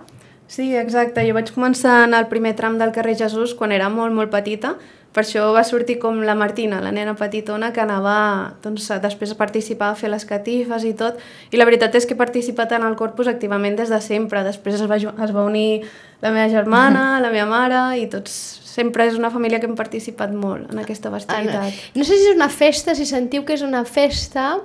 Sí, 0.50 0.72
exacte. 0.76 1.22
Jo 1.28 1.36
vaig 1.38 1.52
començar 1.54 2.04
en 2.08 2.16
el 2.18 2.26
primer 2.28 2.56
tram 2.58 2.80
del 2.82 2.92
carrer 2.92 3.14
Jesús 3.20 3.54
quan 3.54 3.72
era 3.72 3.88
molt, 3.94 4.16
molt 4.18 4.34
petita. 4.34 4.74
Per 5.14 5.24
això 5.24 5.48
va 5.54 5.64
sortir 5.66 5.98
com 6.02 6.20
la 6.26 6.36
Martina, 6.38 6.80
la 6.82 6.92
nena 6.94 7.16
petitona, 7.18 7.72
que 7.74 7.82
anava 7.82 8.16
doncs, 8.62 8.88
després 9.02 9.34
a 9.34 9.38
participar, 9.38 9.92
a 9.94 9.98
fer 9.98 10.10
les 10.10 10.26
catifes 10.26 10.86
i 10.86 10.94
tot. 10.98 11.22
I 11.54 11.58
la 11.58 11.66
veritat 11.70 11.98
és 11.98 12.06
que 12.06 12.14
he 12.14 12.20
participat 12.20 12.74
en 12.78 12.86
el 12.86 12.98
corpus 12.98 13.30
activament 13.30 13.78
des 13.78 13.94
de 13.94 14.02
sempre. 14.06 14.44
Després 14.46 14.78
es 14.78 14.90
va, 14.90 14.98
es 14.98 15.34
va 15.34 15.46
unir 15.46 15.84
la 16.22 16.34
meva 16.34 16.50
germana, 16.50 17.06
la 17.26 17.34
meva 17.34 17.50
mare, 17.50 17.84
i 18.02 18.06
tots 18.10 18.34
sempre 18.70 19.06
és 19.10 19.18
una 19.18 19.30
família 19.34 19.62
que 19.62 19.70
hem 19.70 19.78
participat 19.78 20.34
molt 20.34 20.70
en 20.74 20.82
aquesta 20.82 21.14
festivitat. 21.14 21.78
No 21.98 22.06
sé 22.06 22.18
si 22.18 22.30
és 22.30 22.38
una 22.38 22.50
festa, 22.54 22.98
si 22.98 23.06
sentiu 23.10 23.46
que 23.46 23.58
és 23.58 23.66
una 23.66 23.86
festa 23.86 24.56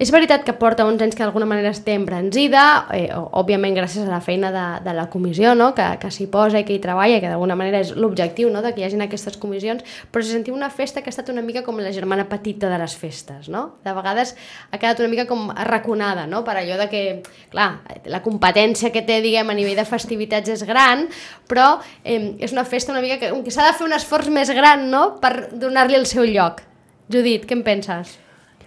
és 0.00 0.08
veritat 0.08 0.46
que 0.46 0.54
porta 0.56 0.86
uns 0.88 1.02
anys 1.04 1.12
que 1.12 1.20
d'alguna 1.20 1.44
manera 1.44 1.74
esté 1.74 1.92
embranzida, 1.92 2.86
eh, 2.96 3.10
òbviament 3.12 3.74
gràcies 3.76 4.06
a 4.06 4.08
la 4.08 4.22
feina 4.24 4.48
de, 4.54 4.62
de 4.86 4.94
la 4.96 5.10
comissió, 5.12 5.52
no? 5.54 5.74
que, 5.76 5.84
que 6.00 6.08
s'hi 6.08 6.24
posa 6.32 6.62
i 6.62 6.64
que 6.64 6.72
hi 6.72 6.80
treballa, 6.80 7.18
que 7.20 7.28
d'alguna 7.28 7.56
manera 7.60 7.82
és 7.84 7.90
l'objectiu 7.92 8.48
no? 8.48 8.62
de 8.64 8.72
que 8.72 8.80
hi 8.80 8.86
hagin 8.86 9.04
aquestes 9.04 9.36
comissions, 9.36 9.84
però 10.08 10.24
se 10.24 10.32
sentiu 10.32 10.56
una 10.56 10.70
festa 10.72 11.02
que 11.04 11.12
ha 11.12 11.12
estat 11.12 11.28
una 11.28 11.44
mica 11.44 11.60
com 11.66 11.76
la 11.84 11.92
germana 11.92 12.24
petita 12.30 12.70
de 12.72 12.78
les 12.80 12.94
festes. 12.96 13.50
No? 13.52 13.76
De 13.84 13.92
vegades 13.98 14.32
ha 14.70 14.80
quedat 14.80 15.04
una 15.04 15.10
mica 15.12 15.26
com 15.28 15.52
arraconada, 15.52 16.24
no? 16.24 16.40
per 16.48 16.56
allò 16.62 16.80
de 16.80 16.88
que, 16.88 17.04
clar, 17.52 17.68
la 18.08 18.22
competència 18.24 18.88
que 18.96 19.04
té 19.04 19.20
diguem, 19.20 19.52
a 19.52 19.58
nivell 19.58 19.76
de 19.82 19.84
festivitats 19.84 20.56
és 20.56 20.64
gran, 20.64 21.10
però 21.44 21.74
eh, 22.04 22.40
és 22.40 22.56
una 22.56 22.64
festa 22.64 22.96
una 22.96 23.04
mica 23.04 23.20
que, 23.20 23.34
que 23.44 23.52
s'ha 23.52 23.68
de 23.68 23.76
fer 23.76 23.84
un 23.84 23.92
esforç 24.00 24.32
més 24.32 24.48
gran 24.56 24.88
no? 24.88 25.20
per 25.20 25.50
donar-li 25.52 26.00
el 26.00 26.08
seu 26.08 26.24
lloc. 26.24 26.64
Judit, 27.12 27.44
què 27.44 27.60
en 27.60 27.68
penses? 27.68 28.16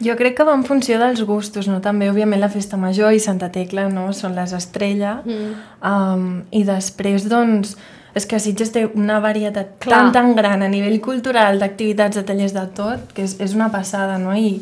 Jo 0.01 0.15
crec 0.17 0.35
que 0.37 0.45
va 0.47 0.55
en 0.57 0.63
funció 0.65 0.97
dels 0.99 1.21
gustos, 1.27 1.67
no? 1.69 1.79
També, 1.81 2.09
òbviament, 2.09 2.41
la 2.41 2.49
Festa 2.49 2.77
Major 2.77 3.13
i 3.13 3.21
Santa 3.21 3.51
Tecla, 3.53 3.85
no? 3.93 4.09
Són 4.13 4.33
les 4.35 4.53
estrelles. 4.57 5.21
Mm. 5.25 5.51
Um, 5.85 6.25
I 6.51 6.63
després, 6.67 7.27
doncs, 7.29 7.75
és 8.13 8.27
que 8.29 8.39
Sitges 8.41 8.73
té 8.73 8.85
una 8.89 9.19
varietat 9.23 9.77
Clar. 9.81 9.99
tan, 9.99 10.11
tan 10.13 10.35
gran 10.37 10.65
a 10.65 10.69
nivell 10.69 10.99
cultural, 11.01 11.59
d'activitats, 11.61 12.17
de 12.19 12.25
tallers 12.27 12.53
de 12.53 12.65
tot, 12.77 13.13
que 13.13 13.25
és, 13.25 13.37
és 13.41 13.55
una 13.57 13.71
passada, 13.73 14.19
no? 14.21 14.35
I 14.37 14.61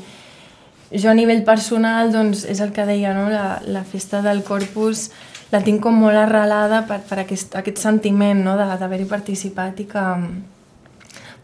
jo 0.91 1.11
a 1.11 1.15
nivell 1.15 1.43
personal, 1.47 2.11
doncs, 2.11 2.45
és 2.45 2.59
el 2.63 2.71
que 2.75 2.85
deia, 2.87 3.15
no? 3.15 3.29
La, 3.31 3.61
la 3.67 3.83
festa 3.87 4.21
del 4.21 4.43
Corpus 4.47 5.09
la 5.51 5.59
tinc 5.63 5.81
com 5.83 5.97
molt 5.99 6.15
arrelada 6.15 6.85
per, 6.87 7.01
per 7.07 7.21
aquest, 7.25 7.55
aquest 7.59 7.79
sentiment, 7.79 8.43
no? 8.43 8.55
D'haver-hi 8.59 9.07
participat 9.09 9.83
i 9.83 9.87
que 9.91 10.05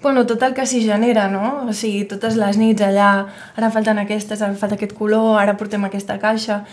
bueno, 0.01 0.25
tot 0.25 0.44
el 0.44 0.54
que 0.54 0.66
s'hi 0.66 0.84
genera, 0.86 1.27
no? 1.27 1.66
O 1.68 1.74
sigui, 1.74 2.06
totes 2.06 2.36
les 2.38 2.58
nits 2.58 2.82
allà, 2.82 3.27
ara 3.58 3.72
falten 3.74 3.98
aquestes, 3.98 4.42
ara 4.42 4.54
falta 4.54 4.75
aquest 4.75 4.94
color, 4.94 5.39
ara 5.42 5.58
portem 5.58 5.84
aquesta 5.86 6.20
caixa... 6.20 6.63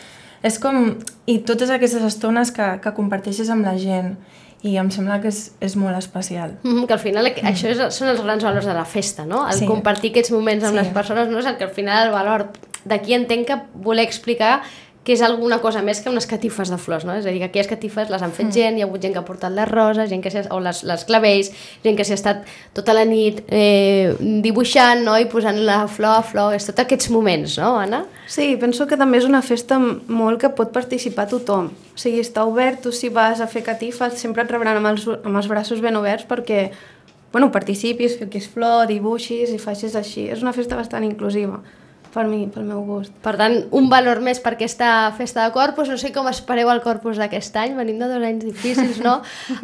És 0.44 0.58
com... 0.60 0.98
I 1.26 1.38
totes 1.48 1.70
aquestes 1.72 2.02
estones 2.04 2.50
que, 2.52 2.66
que 2.84 2.90
comparteixes 2.92 3.48
amb 3.48 3.64
la 3.64 3.78
gent. 3.80 4.16
i 4.64 4.78
em 4.80 4.88
sembla 4.90 5.18
que 5.20 5.28
és, 5.28 5.52
és 5.60 5.74
molt 5.76 5.96
especial. 5.98 6.54
Mm 6.62 6.70
-hmm, 6.72 6.86
que 6.86 6.92
al 6.94 6.98
final 6.98 7.24
mm. 7.26 7.46
això 7.48 7.68
és, 7.68 7.94
són 7.94 8.08
els 8.08 8.22
grans 8.22 8.42
valors 8.44 8.64
de 8.64 8.72
la 8.72 8.84
festa, 8.84 9.26
no? 9.26 9.46
El 9.46 9.52
Sí. 9.58 9.66
compartir 9.66 10.10
aquests 10.10 10.30
moments 10.30 10.64
amb 10.64 10.72
Sí. 10.72 10.78
les 10.78 10.88
persones 10.88 11.28
no 11.28 11.38
és 11.38 11.46
el 11.46 11.56
que 11.58 11.64
al 11.64 11.70
final 11.70 12.06
el 12.06 12.12
valor 12.12 12.48
d'aquí 12.84 13.12
entenc 13.12 13.46
que 13.46 13.60
voler 13.74 14.04
explicar 14.04 14.62
que 15.04 15.12
és 15.12 15.22
alguna 15.22 15.58
cosa 15.60 15.82
més 15.84 16.00
que 16.00 16.08
unes 16.08 16.24
catifes 16.26 16.70
de 16.72 16.78
flors, 16.80 17.04
no? 17.04 17.12
És 17.12 17.26
a 17.26 17.32
dir, 17.32 17.42
que 17.42 17.50
aquelles 17.50 17.68
catifes 17.68 18.08
les 18.08 18.22
han 18.24 18.32
fet 18.32 18.48
gent, 18.54 18.78
hi 18.78 18.84
ha 18.84 18.86
hagut 18.88 19.02
gent 19.04 19.12
que 19.12 19.20
ha 19.20 19.26
portat 19.26 19.52
les 19.52 19.68
roses, 19.68 20.08
gent 20.08 20.24
que 20.24 20.32
o 20.48 20.60
les, 20.64 20.80
les 20.88 21.04
clavells, 21.04 21.50
gent 21.84 21.98
que 21.98 22.06
s'ha 22.08 22.16
estat 22.16 22.48
tota 22.76 22.96
la 22.96 23.04
nit 23.04 23.42
eh, 23.52 24.14
dibuixant, 24.44 25.04
no? 25.04 25.18
I 25.20 25.28
posant 25.28 25.60
la 25.68 25.82
flor 25.92 26.22
a 26.22 26.24
flor, 26.24 26.56
és 26.56 26.64
tots 26.64 26.80
aquests 26.86 27.12
moments, 27.12 27.58
no, 27.60 27.74
Anna? 27.82 28.04
Sí, 28.26 28.54
penso 28.60 28.88
que 28.88 28.96
també 28.96 29.20
és 29.20 29.28
una 29.28 29.44
festa 29.44 29.76
molt 29.78 30.40
que 30.40 30.54
pot 30.56 30.72
participar 30.72 31.28
tothom. 31.28 31.68
O 31.94 32.00
sigui, 32.00 32.24
està 32.24 32.48
obert, 32.48 32.80
tu 32.82 32.92
si 32.92 33.12
vas 33.12 33.44
a 33.44 33.50
fer 33.50 33.62
catifes 33.66 34.16
sempre 34.18 34.42
et 34.42 34.56
rebran 34.56 34.80
amb 34.80 34.94
els, 34.94 35.04
amb 35.20 35.36
els 35.36 35.52
braços 35.52 35.84
ben 35.84 36.00
oberts 36.00 36.24
perquè 36.26 36.70
bueno, 37.34 37.50
participis, 37.50 38.14
fiquis 38.14 38.44
flor, 38.46 38.86
dibuixis 38.86 39.50
i 39.50 39.58
facis 39.58 39.96
així. 39.98 40.28
És 40.30 40.44
una 40.44 40.52
festa 40.54 40.78
bastant 40.78 41.02
inclusiva, 41.02 41.58
per 42.14 42.24
mi, 42.30 42.44
pel 42.50 42.64
meu 42.68 42.84
gust. 42.86 43.12
Per 43.24 43.34
tant, 43.38 43.56
un 43.74 43.88
valor 43.90 44.20
més 44.24 44.38
per 44.42 44.54
aquesta 44.54 44.88
festa 45.18 45.42
de 45.42 45.52
Corpus. 45.54 45.90
No 45.90 45.98
sé 46.00 46.12
com 46.14 46.28
espereu 46.30 46.70
el 46.70 46.82
Corpus 46.84 47.18
d'aquest 47.20 47.58
any, 47.60 47.74
venim 47.78 47.98
de 47.98 48.08
dos 48.12 48.22
anys 48.22 48.44
difícils, 48.46 49.00
no? 49.04 49.16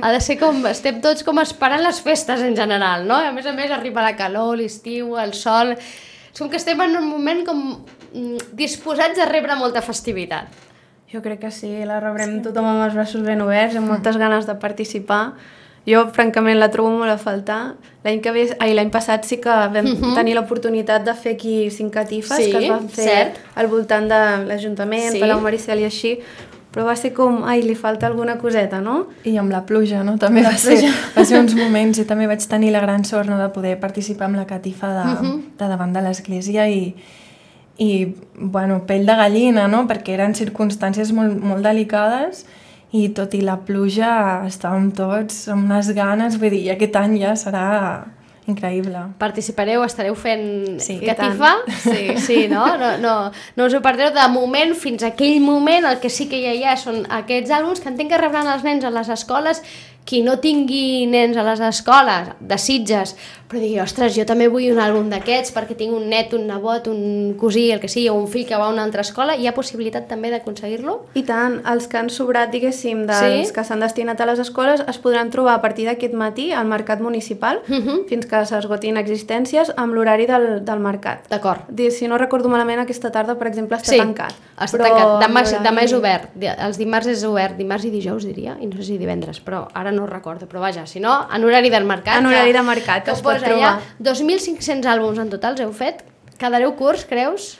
Ha 0.02 0.10
de 0.12 0.20
ser 0.24 0.36
com, 0.40 0.58
estem 0.70 0.98
tots 1.04 1.22
com 1.26 1.38
esperant 1.42 1.84
les 1.86 2.00
festes 2.02 2.42
en 2.46 2.58
general, 2.58 3.06
no? 3.08 3.16
A 3.16 3.30
més 3.36 3.46
a 3.46 3.54
més 3.56 3.70
arriba 3.74 4.04
la 4.04 4.16
calor, 4.18 4.56
l'estiu, 4.60 5.16
el 5.22 5.36
sol... 5.38 5.76
És 6.30 6.38
com 6.38 6.46
que 6.50 6.60
estem 6.60 6.78
en 6.78 6.92
un 6.94 7.08
moment 7.10 7.40
com 7.42 7.62
mm, 7.70 8.52
disposats 8.58 9.18
a 9.18 9.24
rebre 9.26 9.56
molta 9.58 9.82
festivitat. 9.82 10.52
Jo 11.10 11.18
crec 11.24 11.40
que 11.42 11.50
sí, 11.50 11.72
la 11.86 11.98
rebrem 11.98 12.36
sí. 12.36 12.42
tothom 12.44 12.68
amb 12.70 12.84
els 12.84 12.94
braços 12.94 13.24
ben 13.26 13.42
oberts, 13.42 13.74
amb 13.78 13.90
moltes 13.90 14.18
ganes 14.22 14.46
de 14.46 14.54
participar. 14.62 15.24
Jo, 15.86 16.04
francament, 16.12 16.58
la 16.60 16.68
trobo 16.70 16.90
molt 16.90 17.10
a 17.10 17.16
faltar. 17.18 17.74
L'any 18.04 18.20
que 18.20 18.30
ve, 18.32 18.42
ai, 18.60 18.74
l'any 18.76 18.90
passat 18.92 19.24
sí 19.24 19.38
que 19.40 19.48
vam 19.48 19.86
uh 19.86 19.92
-huh. 19.96 20.14
tenir 20.14 20.34
l'oportunitat 20.34 21.04
de 21.04 21.14
fer 21.14 21.32
aquí 21.34 21.70
cinc 21.70 21.92
catifes 21.92 22.38
Mhm. 22.38 22.44
Sí, 22.44 22.50
que 22.52 22.58
es 22.64 22.68
van 22.70 22.88
fer 22.88 23.04
cert. 23.04 23.36
al 23.54 23.66
voltant 23.66 24.08
de 24.08 24.44
l'Ajuntament, 24.46 25.02
Sí. 25.02 25.12
sí. 25.12 25.20
Palau 25.20 25.40
Maricel 25.40 25.80
i 25.80 25.84
així, 25.84 26.18
però 26.72 26.84
va 26.84 26.94
ser 26.96 27.12
com, 27.12 27.42
ai, 27.44 27.62
li 27.62 27.74
falta 27.74 28.06
alguna 28.06 28.36
coseta, 28.38 28.80
no? 28.80 29.06
I 29.24 29.36
amb 29.38 29.50
la 29.50 29.64
pluja, 29.66 30.04
no? 30.04 30.18
També 30.18 30.42
La 30.42 30.50
va 30.50 30.56
ser, 30.56 30.78
pluja. 30.78 30.92
va 31.16 31.24
ser 31.24 31.38
uns 31.40 31.54
moments 31.54 31.98
i 31.98 32.04
també 32.04 32.26
vaig 32.26 32.46
tenir 32.46 32.70
la 32.70 32.80
gran 32.80 33.04
sort 33.04 33.28
no, 33.28 33.38
de 33.38 33.48
poder 33.48 33.80
participar 33.80 34.26
amb 34.26 34.36
la 34.36 34.44
catifa 34.46 34.88
de, 34.88 35.40
de 35.58 35.68
davant 35.68 35.92
de 35.92 36.00
l'església 36.00 36.68
i, 36.68 36.94
i, 37.78 38.14
bueno, 38.34 38.84
pell 38.86 39.06
de 39.06 39.14
gallina, 39.16 39.66
no? 39.66 39.86
Perquè 39.88 40.10
eren 40.12 40.34
circumstàncies 40.34 41.12
molt, 41.12 41.40
molt 41.42 41.62
delicades 41.62 42.44
i 42.44 42.48
tot 43.14 43.34
i 43.38 43.42
la 43.46 43.58
pluja 43.62 44.12
estàvem 44.48 44.90
tots 44.96 45.44
amb 45.52 45.68
unes 45.68 45.92
ganes, 45.94 46.38
vull 46.40 46.50
dir, 46.50 46.64
i 46.66 46.72
aquest 46.74 46.96
any 46.98 47.20
ja 47.20 47.36
serà 47.38 47.68
increïble. 48.50 49.02
Participareu, 49.20 49.84
estareu 49.86 50.16
fent 50.18 50.80
Sí, 50.82 50.96
i 50.98 51.06
catifa? 51.06 51.52
Sí, 51.84 52.16
sí 52.26 52.40
no? 52.50 52.64
No, 52.80 52.96
no? 53.02 53.14
no 53.56 53.68
us 53.68 53.76
ho 53.76 53.82
perdreu 53.84 54.10
de 54.14 54.26
moment 54.32 54.74
fins 54.78 55.04
a 55.04 55.12
aquell 55.12 55.38
moment, 55.44 55.86
el 55.86 56.00
que 56.02 56.10
sí 56.10 56.26
que 56.30 56.40
ja 56.42 56.56
hi 56.56 56.64
ha 56.66 56.76
són 56.80 57.04
aquests 57.20 57.54
àlbums 57.60 57.82
que 57.82 57.90
entenc 57.92 58.12
que 58.12 58.20
rebran 58.20 58.50
els 58.50 58.66
nens 58.66 58.86
a 58.86 58.92
les 58.94 59.12
escoles 59.12 59.62
qui 60.04 60.22
no 60.22 60.38
tingui 60.40 61.06
nens 61.06 61.36
a 61.36 61.42
les 61.46 61.60
escoles, 61.60 62.32
de 62.40 62.58
Sitges, 62.58 63.14
però 63.50 63.58
digui, 63.60 63.80
ostres, 63.82 64.14
jo 64.14 64.22
també 64.26 64.46
vull 64.46 64.68
un 64.70 64.78
àlbum 64.78 65.08
d'aquests 65.10 65.50
perquè 65.54 65.74
tinc 65.74 65.92
un 65.94 66.08
net, 66.08 66.32
un 66.34 66.46
nebot, 66.46 66.86
un 66.86 67.34
cosí, 67.38 67.70
el 67.74 67.80
que 67.82 67.88
sigui, 67.90 68.08
o 68.08 68.14
un 68.14 68.28
fill 68.30 68.46
que 68.46 68.54
va 68.56 68.68
a 68.68 68.72
una 68.72 68.84
altra 68.86 69.02
escola, 69.02 69.34
hi 69.36 69.48
ha 69.48 69.54
possibilitat 69.54 70.06
també 70.08 70.30
d'aconseguir-lo? 70.30 70.94
I 71.18 71.24
tant, 71.26 71.60
els 71.66 71.88
que 71.90 71.98
han 71.98 72.10
sobrat, 72.10 72.50
diguéssim, 72.54 73.04
dels 73.06 73.48
Sí? 73.48 73.52
que 73.54 73.64
s'han 73.66 73.80
destinat 73.80 74.20
a 74.20 74.26
les 74.26 74.38
escoles 74.38 74.82
es 74.86 74.98
podran 74.98 75.30
trobar 75.30 75.54
a 75.54 75.60
partir 75.60 75.86
d'aquest 75.86 76.14
matí 76.14 76.52
al 76.52 76.66
mercat 76.66 77.00
municipal 77.00 77.60
Uh 77.68 77.74
-huh. 77.76 78.06
fins 78.08 78.26
que 78.26 78.44
s'esgotin 78.46 78.96
existències 78.96 79.72
amb 79.76 79.94
l'horari 79.94 80.26
del, 80.26 80.64
del 80.64 80.80
mercat. 80.80 81.28
D'acord. 81.28 81.60
Si 81.90 82.08
no 82.08 82.18
recordo 82.18 82.48
malament, 82.48 82.80
aquesta 82.80 83.10
tarda, 83.10 83.36
per 83.36 83.48
exemple, 83.48 83.76
està 83.76 83.90
sí, 83.90 83.96
tancat. 83.98 84.32
està 84.58 84.78
Però 84.78 84.84
tancat. 84.84 85.28
Demà, 85.28 85.42
demà 85.62 85.82
és 85.82 85.92
obert. 85.92 86.30
Els 86.40 86.78
dimarts 86.78 87.06
és 87.08 87.24
obert, 87.24 87.56
dimarts 87.56 87.84
i 87.84 87.90
dijous 87.90 88.24
diria, 88.24 88.56
i 88.60 88.66
no 88.66 88.76
sé 88.76 88.84
si 88.84 88.98
divendres, 88.98 89.40
però 89.44 89.68
ara 89.74 89.89
no 89.92 90.04
ho 90.04 90.10
recordo. 90.10 90.48
Però 90.50 90.60
vaja, 90.62 90.86
si 90.86 91.00
no, 91.00 91.14
en 91.32 91.44
horari 91.44 91.70
del 91.72 91.84
mercat. 91.88 92.20
En 92.20 92.28
horari 92.30 92.52
de 92.52 92.62
mercat, 92.66 93.04
que 93.04 93.10
que 93.10 93.16
es 93.16 93.24
pot 93.24 93.40
trobar. 93.42 93.78
Ja 93.80 94.12
2.500 94.12 94.88
àlbums 94.94 95.18
en 95.22 95.30
total 95.32 95.58
heu 95.60 95.72
fet? 95.72 96.04
Quedareu 96.40 96.74
curts, 96.76 97.04
creus? 97.04 97.56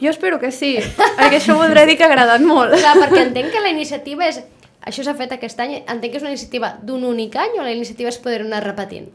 Jo 0.00 0.08
espero 0.08 0.38
que 0.40 0.50
sí, 0.50 0.78
perquè 1.18 1.36
això 1.36 1.58
voldrà 1.58 1.84
dir 1.86 1.98
que 2.00 2.06
ha 2.06 2.08
agradat 2.08 2.40
molt. 2.40 2.72
Clar, 2.78 2.96
perquè 3.02 3.20
entenc 3.26 3.52
que 3.52 3.60
la 3.60 3.72
iniciativa 3.74 4.26
és... 4.26 4.40
Això 4.80 5.04
s'ha 5.04 5.12
fet 5.12 5.34
aquest 5.36 5.58
any, 5.60 5.74
entenc 5.82 6.14
que 6.14 6.16
és 6.16 6.24
una 6.24 6.32
iniciativa 6.32 6.70
d'un 6.80 7.04
únic 7.04 7.36
any 7.36 7.58
o 7.60 7.66
la 7.66 7.74
iniciativa 7.74 8.08
és 8.08 8.16
poder 8.18 8.40
anar 8.46 8.62
repetint? 8.64 9.10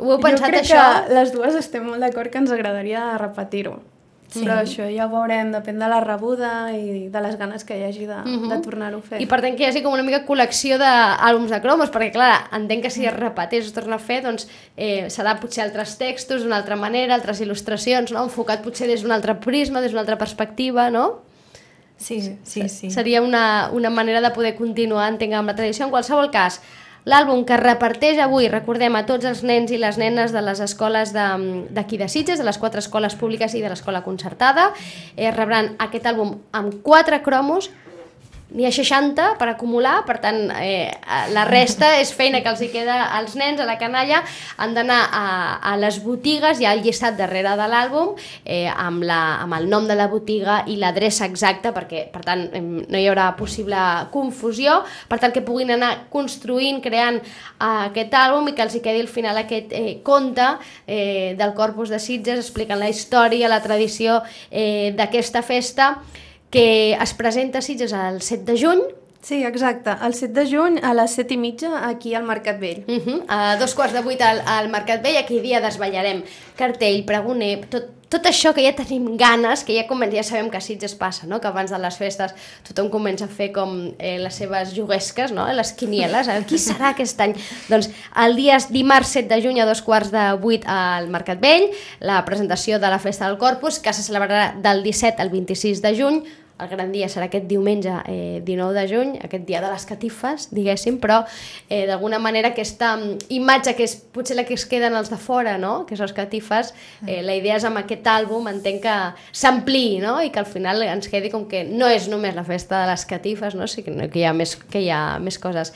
Ho 0.00 0.14
heu 0.14 0.22
pensat, 0.22 0.46
jo 0.46 0.48
crec 0.48 0.62
això? 0.64 0.80
que 0.80 1.14
les 1.18 1.32
dues 1.34 1.58
estem 1.60 1.84
molt 1.84 2.00
d'acord 2.00 2.32
que 2.32 2.40
ens 2.40 2.54
agradaria 2.54 3.04
repetir-ho. 3.20 3.74
Sí. 4.32 4.40
Però 4.46 4.54
això 4.62 4.86
ja 4.88 5.04
ho 5.06 5.10
veurem, 5.12 5.50
depèn 5.52 5.78
de 5.78 5.88
la 5.92 5.98
rebuda 6.00 6.70
i 6.72 7.08
de 7.12 7.20
les 7.20 7.36
ganes 7.36 7.64
que 7.68 7.76
hi 7.76 7.82
hagi 7.84 8.06
de, 8.06 8.14
uh 8.14 8.24
Mhm. 8.24 8.44
-huh. 8.44 8.48
de 8.56 8.58
tornar-ho 8.62 8.98
a 8.98 9.02
fer. 9.02 9.20
I 9.20 9.26
per 9.26 9.40
tant 9.42 9.56
que 9.56 9.62
hi 9.64 9.66
hagi 9.66 9.82
com 9.82 9.92
una 9.92 10.02
mica 10.02 10.24
col·lecció 10.26 10.78
d'àlbums 10.78 11.50
de 11.50 11.60
cromos, 11.60 11.90
perquè 11.92 12.12
clar, 12.12 12.48
entenc 12.52 12.82
que 12.82 12.90
si 12.90 13.04
es 13.04 13.12
repeteix 13.14 13.64
o 13.64 13.66
es 13.66 13.72
torna 13.74 13.96
a 13.96 13.98
fer, 13.98 14.22
doncs 14.22 14.48
eh, 14.76 15.06
serà 15.10 15.38
potser 15.38 15.62
altres 15.64 15.98
textos, 15.98 16.42
d'una 16.42 16.56
altra 16.56 16.76
manera, 16.76 17.14
altres 17.14 17.40
il·lustracions, 17.42 18.10
no? 18.12 18.22
enfocat 18.24 18.62
potser 18.62 18.86
des 18.86 19.02
d'un 19.02 19.12
altre 19.12 19.34
prisma, 19.34 19.80
des 19.82 19.90
d'una 19.90 20.00
altra 20.00 20.16
perspectiva, 20.16 20.90
no? 20.90 21.20
Sí, 21.98 22.20
sí, 22.42 22.68
sí. 22.68 22.90
Seria 22.90 23.22
una, 23.22 23.68
una 23.72 23.88
manera 23.90 24.20
de 24.20 24.30
poder 24.30 24.56
continuar, 24.56 25.08
entenc, 25.12 25.34
amb 25.34 25.48
la 25.48 25.54
tradició. 25.54 25.84
En 25.84 25.90
qualsevol 25.92 26.30
cas, 26.32 26.60
l'àlbum 27.04 27.44
que 27.48 27.58
reparteix 27.58 28.20
avui, 28.22 28.48
recordem, 28.52 28.94
a 28.96 29.04
tots 29.08 29.26
els 29.28 29.42
nens 29.46 29.72
i 29.74 29.78
les 29.80 29.98
nenes 29.98 30.34
de 30.34 30.42
les 30.44 30.60
escoles 30.62 31.12
d'aquí 31.12 31.98
de, 31.98 32.04
de 32.04 32.08
Sitges, 32.08 32.38
de 32.38 32.46
les 32.46 32.58
quatre 32.58 32.82
escoles 32.82 33.16
públiques 33.18 33.54
i 33.54 33.62
de 33.62 33.70
l'escola 33.72 34.04
concertada, 34.06 34.70
eh, 35.16 35.30
rebran 35.34 35.74
aquest 35.82 36.06
àlbum 36.06 36.36
amb 36.52 36.78
quatre 36.82 37.22
cromos, 37.22 37.70
n'hi 38.52 38.66
ha 38.66 38.72
60 38.72 39.36
per 39.40 39.48
acumular, 39.50 40.02
per 40.06 40.18
tant, 40.22 40.50
eh, 40.60 40.90
la 41.32 41.44
resta 41.48 41.88
és 42.00 42.12
feina 42.14 42.42
que 42.44 42.50
els 42.52 42.60
hi 42.62 42.68
queda 42.72 42.98
als 43.16 43.34
nens, 43.38 43.60
a 43.60 43.66
la 43.68 43.78
canalla, 43.80 44.22
han 44.60 44.74
d'anar 44.76 45.00
a, 45.08 45.24
a 45.72 45.74
les 45.80 45.98
botigues, 46.04 46.60
hi 46.60 46.68
ha 46.68 46.74
el 46.76 46.82
llistat 46.84 47.16
darrere 47.18 47.54
de 47.58 47.68
l'àlbum, 47.72 48.14
eh, 48.44 48.68
amb, 48.68 49.04
la, 49.08 49.20
amb 49.42 49.56
el 49.58 49.68
nom 49.72 49.88
de 49.88 49.96
la 49.98 50.08
botiga 50.12 50.62
i 50.68 50.76
l'adreça 50.80 51.26
exacta, 51.28 51.72
perquè, 51.74 52.06
per 52.12 52.24
tant, 52.26 52.44
no 52.52 52.98
hi 53.00 53.08
haurà 53.08 53.30
possible 53.38 53.78
confusió, 54.12 54.80
per 55.08 55.20
tant, 55.22 55.32
que 55.34 55.44
puguin 55.44 55.72
anar 55.76 55.92
construint, 56.12 56.82
creant 56.84 57.20
eh, 57.22 57.88
aquest 57.88 58.16
àlbum 58.18 58.50
i 58.50 58.56
que 58.56 58.66
els 58.66 58.76
hi 58.76 58.84
quedi 58.84 59.04
al 59.04 59.12
final 59.12 59.40
aquest 59.40 59.72
eh, 59.76 60.00
conte 60.04 60.48
eh, 60.86 61.32
del 61.38 61.56
Corpus 61.56 61.92
de 61.92 62.00
Sitges 62.02 62.42
explicant 62.42 62.80
la 62.80 62.90
història, 62.92 63.50
la 63.50 63.62
tradició 63.64 64.20
eh, 64.50 64.92
d'aquesta 64.96 65.42
festa, 65.46 65.96
que 66.52 66.92
es 66.92 67.14
presenta 67.14 67.58
a 67.58 67.62
Sitges 67.62 67.92
el 67.96 68.20
7 68.22 68.52
de 68.52 68.60
juny, 68.60 68.82
Sí, 69.22 69.44
exacte. 69.44 69.92
El 70.02 70.14
7 70.14 70.32
de 70.34 70.50
juny 70.50 70.80
a 70.82 70.90
les 70.98 71.12
7 71.14 71.36
i 71.36 71.38
mitja 71.38 71.84
aquí 71.86 72.10
al 72.18 72.24
Mercat 72.26 72.58
Vell. 72.58 72.82
uh 72.88 72.98
-huh, 72.98 73.24
a 73.28 73.56
dos 73.56 73.72
quarts 73.74 73.94
de 73.94 74.02
vuit 74.02 74.20
al, 74.20 74.42
al 74.44 74.68
Mercat 74.68 75.00
Vell, 75.00 75.16
aquell 75.16 75.42
dia 75.42 75.60
desvetllarem 75.60 76.24
cartell, 76.56 77.04
pregoner, 77.04 77.68
tot, 77.70 77.84
tot 78.08 78.26
això 78.26 78.52
que 78.52 78.64
ja 78.64 78.74
tenim 78.76 79.16
ganes, 79.16 79.62
que 79.64 79.76
ja, 79.76 79.86
comença, 79.86 80.16
ja 80.16 80.22
sabem 80.22 80.50
que 80.50 80.58
a 80.58 80.60
Sitges 80.60 80.94
passa, 80.94 81.26
no? 81.26 81.40
que 81.40 81.46
abans 81.46 81.70
de 81.70 81.78
les 81.78 81.96
festes 81.96 82.34
tothom 82.66 82.90
comença 82.90 83.24
a 83.24 83.28
fer 83.28 83.52
com 83.52 83.94
eh, 83.98 84.18
les 84.18 84.34
seves 84.34 84.74
juguesques, 84.74 85.32
no? 85.32 85.46
les 85.52 85.72
quinieles, 85.72 86.28
eh? 86.28 86.44
qui 86.44 86.58
serà 86.58 86.90
aquest 86.90 87.20
any? 87.20 87.34
Doncs 87.68 87.88
el 88.16 88.36
dia 88.36 88.58
dimarts 88.68 89.08
7 89.16 89.28
de 89.32 89.40
juny 89.40 89.60
a 89.60 89.66
dos 89.66 89.80
quarts 89.80 90.10
de 90.10 90.26
vuit 90.42 90.66
al 90.66 91.08
Mercat 91.08 91.40
Vell, 91.40 91.70
la 92.00 92.24
presentació 92.24 92.78
de 92.78 92.90
la 92.90 92.98
Festa 92.98 93.28
del 93.28 93.38
Corpus, 93.38 93.78
que 93.78 93.92
se 93.92 94.02
celebrarà 94.02 94.54
del 94.60 94.82
17 94.82 95.22
al 95.22 95.30
26 95.30 95.80
de 95.80 95.96
juny, 95.96 96.24
el 96.62 96.70
gran 96.70 96.92
dia 96.94 97.08
serà 97.10 97.26
aquest 97.28 97.48
diumenge 97.50 97.92
eh, 98.08 98.40
19 98.44 98.76
de 98.76 98.84
juny, 98.90 99.12
aquest 99.24 99.44
dia 99.48 99.60
de 99.64 99.70
les 99.72 99.86
catifes, 99.88 100.48
diguéssim, 100.54 100.98
però 101.02 101.22
eh, 101.68 101.84
d'alguna 101.90 102.20
manera 102.22 102.52
aquesta 102.52 102.94
mm, 102.96 103.28
imatge 103.36 103.74
que 103.78 103.86
és 103.88 103.96
potser 104.14 104.36
la 104.38 104.46
que 104.48 104.54
es 104.54 104.66
queden 104.68 104.96
els 104.98 105.10
de 105.12 105.18
fora, 105.20 105.56
no? 105.58 105.82
que 105.88 105.98
són 105.98 106.08
les 106.08 106.16
catifes, 106.16 106.72
eh, 107.06 107.20
la 107.26 107.36
idea 107.38 107.58
és 107.58 107.66
amb 107.68 107.82
aquest 107.82 108.06
àlbum 108.06 108.48
entenc 108.52 108.82
que 108.86 108.96
s'ampliï 109.42 110.00
no? 110.02 110.16
i 110.22 110.30
que 110.30 110.42
al 110.42 110.48
final 110.48 110.82
ens 110.86 111.10
quedi 111.12 111.32
com 111.32 111.48
que 111.50 111.64
no 111.68 111.90
és 111.90 112.08
només 112.12 112.36
la 112.38 112.46
festa 112.46 112.82
de 112.82 112.92
les 112.92 113.06
catifes, 113.08 113.58
no? 113.58 113.68
sinó 113.70 114.08
que 114.10 114.22
hi 114.22 114.26
ha 114.28 114.34
més, 114.36 114.56
que 114.56 114.84
hi 114.84 114.90
ha 114.92 115.18
més 115.22 115.38
coses. 115.42 115.74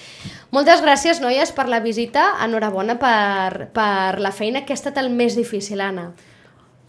Moltes 0.55 0.81
gràcies, 0.85 1.21
noies, 1.21 1.51
per 1.53 1.67
la 1.69 1.83
visita. 1.85 2.31
Enhorabona 2.45 2.97
per, 3.01 3.69
per 3.75 4.23
la 4.23 4.33
feina 4.33 4.65
que 4.65 4.73
ha 4.73 4.79
estat 4.79 4.99
el 5.03 5.11
més 5.11 5.37
difícil, 5.37 5.83
Anna. 5.85 6.13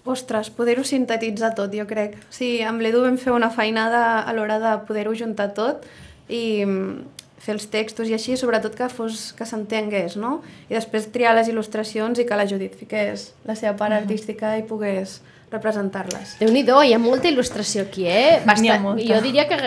Ostres, 0.07 0.49
poder-ho 0.55 0.85
sintetitzar 0.87 1.53
tot, 1.57 1.73
jo 1.75 1.83
crec. 1.89 2.15
Sí, 2.31 2.57
amb 2.63 2.81
l'Edu 2.83 3.03
vam 3.03 3.17
fer 3.19 3.33
una 3.35 3.51
feinada 3.51 4.21
a 4.23 4.33
l'hora 4.35 4.57
de 4.63 4.73
poder-ho 4.87 5.15
juntar 5.17 5.49
tot 5.57 5.83
i 6.31 6.63
mm, 6.63 7.17
fer 7.43 7.55
els 7.55 7.67
textos 7.71 8.09
i 8.09 8.15
així, 8.17 8.37
sobretot 8.39 8.75
que 8.75 8.87
fos 8.91 9.31
que 9.37 9.45
s'entengués, 9.47 10.17
no? 10.19 10.39
I 10.71 10.77
després 10.77 11.09
triar 11.13 11.35
les 11.37 11.51
il·lustracions 11.51 12.19
i 12.19 12.25
que 12.27 12.39
la 12.39 12.47
Judit 12.49 12.75
fiqués 12.79 13.31
la 13.47 13.55
seva 13.59 13.75
part 13.79 13.95
artística 13.95 14.55
i 14.57 14.65
pogués 14.67 15.19
representar-les. 15.51 16.35
déu 16.41 16.49
nhi 16.51 16.63
hi 16.67 16.93
ha 16.93 16.99
molta 16.99 17.29
il·lustració 17.29 17.85
aquí, 17.85 18.03
eh? 18.05 18.41
Molta. 18.45 19.05
Jo 19.07 19.21
diria 19.23 19.45
que 19.47 19.57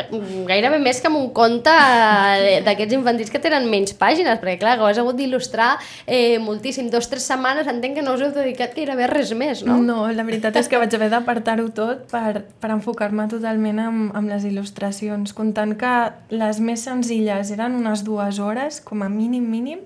gairebé 0.48 0.78
més 0.78 1.00
que 1.00 1.08
amb 1.08 1.16
un 1.16 1.30
conte 1.32 1.72
eh, 1.72 2.60
d'aquests 2.66 2.96
infantils 2.98 3.30
que 3.32 3.40
tenen 3.40 3.68
menys 3.70 3.94
pàgines, 3.96 4.40
perquè 4.42 4.58
clar, 4.60 4.76
ho 4.80 4.88
has 4.88 5.00
hagut 5.00 5.16
d'il·lustrar 5.16 5.70
eh, 6.06 6.38
moltíssim. 6.38 6.90
Dos, 6.92 7.08
tres 7.08 7.24
setmanes 7.24 7.70
entenc 7.70 7.96
que 7.96 8.04
no 8.04 8.14
us 8.14 8.24
heu 8.26 8.32
dedicat 8.36 8.76
gairebé 8.76 9.06
a 9.06 9.10
res 9.12 9.32
més, 9.32 9.64
no? 9.64 9.78
No, 9.80 10.02
la 10.12 10.26
veritat 10.26 10.56
és 10.60 10.68
que 10.68 10.80
vaig 10.80 10.94
haver 10.98 11.08
d'apartar-ho 11.14 11.70
tot 11.72 12.04
per, 12.12 12.44
per 12.60 12.72
enfocar-me 12.76 13.28
totalment 13.32 13.80
amb, 13.80 14.10
amb 14.16 14.28
les 14.28 14.44
il·lustracions, 14.50 15.32
comptant 15.36 15.72
que 15.80 15.94
les 16.34 16.60
més 16.60 16.84
senzilles 16.84 17.54
eren 17.56 17.78
unes 17.80 18.04
dues 18.04 18.38
hores, 18.38 18.82
com 18.84 19.00
a 19.06 19.08
mínim, 19.08 19.48
mínim, 19.48 19.80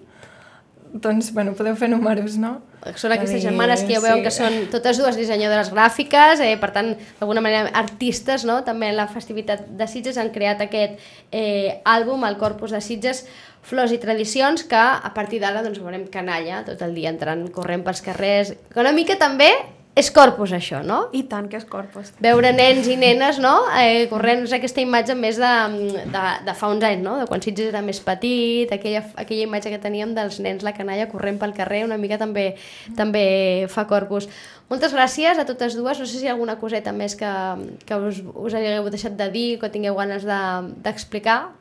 doncs, 0.94 1.32
bueno, 1.34 1.52
podeu 1.58 1.74
fer 1.74 1.88
números, 1.90 2.36
no? 2.38 2.60
Són 2.94 3.10
aquestes 3.14 3.40
dir, 3.40 3.48
germanes 3.48 3.82
que 3.82 3.96
ja 3.96 4.02
veuen 4.04 4.20
sí. 4.20 4.24
que 4.26 4.32
són 4.34 4.58
totes 4.70 5.00
dues 5.00 5.16
dissenyadores 5.18 5.72
gràfiques, 5.74 6.42
eh, 6.44 6.54
per 6.60 6.70
tant, 6.76 6.92
d'alguna 7.18 7.42
manera 7.42 7.72
artistes, 7.74 8.44
no? 8.46 8.60
també 8.66 8.92
en 8.92 8.98
la 9.00 9.08
festivitat 9.10 9.66
de 9.74 9.88
Sitges 9.90 10.20
han 10.20 10.30
creat 10.34 10.62
aquest 10.62 11.02
eh, 11.32 11.80
àlbum, 11.82 12.22
el 12.28 12.38
Corpus 12.38 12.76
de 12.76 12.82
Sitges, 12.84 13.24
Flors 13.64 13.94
i 13.96 13.98
Tradicions, 13.98 14.62
que 14.70 14.78
a 14.78 15.10
partir 15.16 15.40
d'ara 15.42 15.64
doncs, 15.66 15.80
veurem 15.82 16.06
canalla 16.12 16.62
tot 16.68 16.84
el 16.86 16.94
dia 16.94 17.10
entrant, 17.10 17.48
corrent 17.50 17.82
pels 17.82 18.04
carrers, 18.04 18.54
que 18.70 18.84
una 18.84 18.94
mica 18.94 19.18
també 19.18 19.50
és 19.94 20.08
Corpus 20.10 20.50
això, 20.56 20.80
no? 20.82 21.08
I 21.14 21.22
tant 21.30 21.46
que 21.48 21.56
és 21.56 21.64
corpus. 21.70 22.08
veure 22.18 22.50
nens 22.52 22.88
i 22.90 22.96
nenes, 22.98 23.38
no? 23.38 23.52
Eh, 23.78 24.08
corrent, 24.10 24.42
és 24.42 24.52
aquesta 24.56 24.80
imatge 24.82 25.14
més 25.14 25.36
de, 25.38 25.50
de, 26.10 26.22
de 26.48 26.54
fa 26.58 26.68
uns 26.72 26.82
anys, 26.82 27.02
no? 27.04 27.12
De 27.20 27.26
quan 27.30 27.40
Sitges 27.44 27.68
era 27.70 27.80
més 27.82 28.00
petit, 28.02 28.72
aquella, 28.74 29.04
aquella 29.14 29.46
imatge 29.46 29.70
que 29.70 29.78
teníem 29.78 30.14
dels 30.16 30.40
nens, 30.42 30.64
la 30.66 30.74
canalla 30.74 31.06
corrent 31.12 31.38
pel 31.38 31.54
carrer, 31.54 31.84
una 31.86 31.96
mica 32.00 32.18
també, 32.18 32.56
també 32.98 33.66
fa 33.70 33.86
corpus. 33.86 34.26
Moltes 34.68 34.94
gràcies 34.96 35.38
a 35.38 35.44
totes 35.46 35.76
dues. 35.78 35.98
No 36.00 36.06
sé 36.06 36.18
si 36.18 36.24
hi 36.24 36.28
ha 36.28 36.32
alguna 36.34 36.56
coseta 36.58 36.90
més 36.92 37.14
que, 37.14 37.30
que 37.86 37.94
us, 37.94 38.18
us 38.34 38.54
hagueu 38.58 38.90
deixat 38.90 39.14
de 39.14 39.30
dir, 39.30 39.48
que 39.60 39.70
tingueu 39.70 39.94
ganes 39.94 40.24
de- 40.26 40.72
d'explicar. 40.82 41.52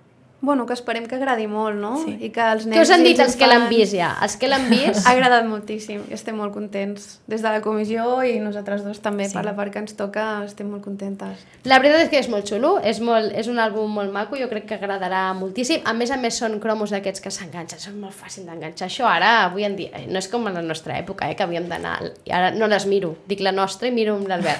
Bueno, 0.44 0.66
que 0.68 0.74
esperem 0.76 1.06
que 1.08 1.16
agradi 1.16 1.46
molt, 1.48 1.78
no? 1.80 1.94
Sí. 2.04 2.18
I 2.28 2.30
que 2.36 2.44
els 2.44 2.66
nens 2.68 2.76
Què 2.76 2.82
us 2.84 2.90
han 2.92 3.04
dit 3.06 3.20
els 3.24 3.38
que 3.40 3.48
l'han 3.48 3.70
vist 3.72 3.94
ja? 3.96 4.10
Els 4.26 4.34
que 4.36 4.50
l'han 4.52 4.66
vist? 4.68 5.06
Ha 5.08 5.14
agradat 5.14 5.46
moltíssim 5.48 6.02
i 6.10 6.18
estem 6.18 6.36
molt 6.36 6.52
contents. 6.52 7.06
Des 7.32 7.40
de 7.40 7.48
la 7.54 7.62
comissió 7.64 8.18
i 8.28 8.34
nosaltres 8.44 8.84
dos 8.84 9.00
també, 9.00 9.30
Sí. 9.30 9.38
per 9.38 9.46
la 9.48 9.54
part 9.56 9.72
que 9.72 9.80
ens 9.80 9.96
toca, 9.96 10.26
estem 10.44 10.68
molt 10.68 10.84
contentes. 10.84 11.46
La 11.64 11.80
veritat 11.80 12.02
és 12.02 12.10
que 12.12 12.20
és 12.20 12.28
molt 12.28 12.44
xulo, 12.50 12.74
és, 12.84 13.00
molt, 13.00 13.32
és 13.40 13.48
un 13.48 13.56
àlbum 13.64 13.88
molt 13.88 14.12
maco, 14.12 14.36
jo 14.36 14.50
crec 14.52 14.66
que 14.68 14.76
agradarà 14.76 15.22
moltíssim. 15.34 15.80
A 15.86 15.94
més 15.94 16.12
a 16.12 16.18
més 16.18 16.36
són 16.36 16.60
cromos 16.60 16.92
d'aquests 16.92 17.24
que 17.24 17.32
s'enganxen, 17.32 17.80
són 17.80 18.02
molt 18.02 18.12
fàcils 18.12 18.44
d'enganxar. 18.46 18.90
Això 18.92 19.08
ara, 19.08 19.46
avui 19.46 19.64
en 19.64 19.78
dia, 19.80 19.92
eh, 19.94 20.08
no 20.12 20.20
és 20.20 20.28
com 20.28 20.46
en 20.52 20.60
la 20.60 20.62
nostra 20.62 21.00
època, 21.00 21.32
eh, 21.32 21.38
que 21.40 21.44
havíem 21.48 21.70
d'anar... 21.72 22.02
I 22.26 22.36
ara 22.36 22.52
no 22.52 22.68
les 22.68 22.86
miro, 22.86 23.16
dic 23.32 23.40
la 23.40 23.56
nostra 23.56 23.88
i 23.88 23.92
miro 23.96 24.18
amb 24.20 24.28
l'Albert. 24.28 24.60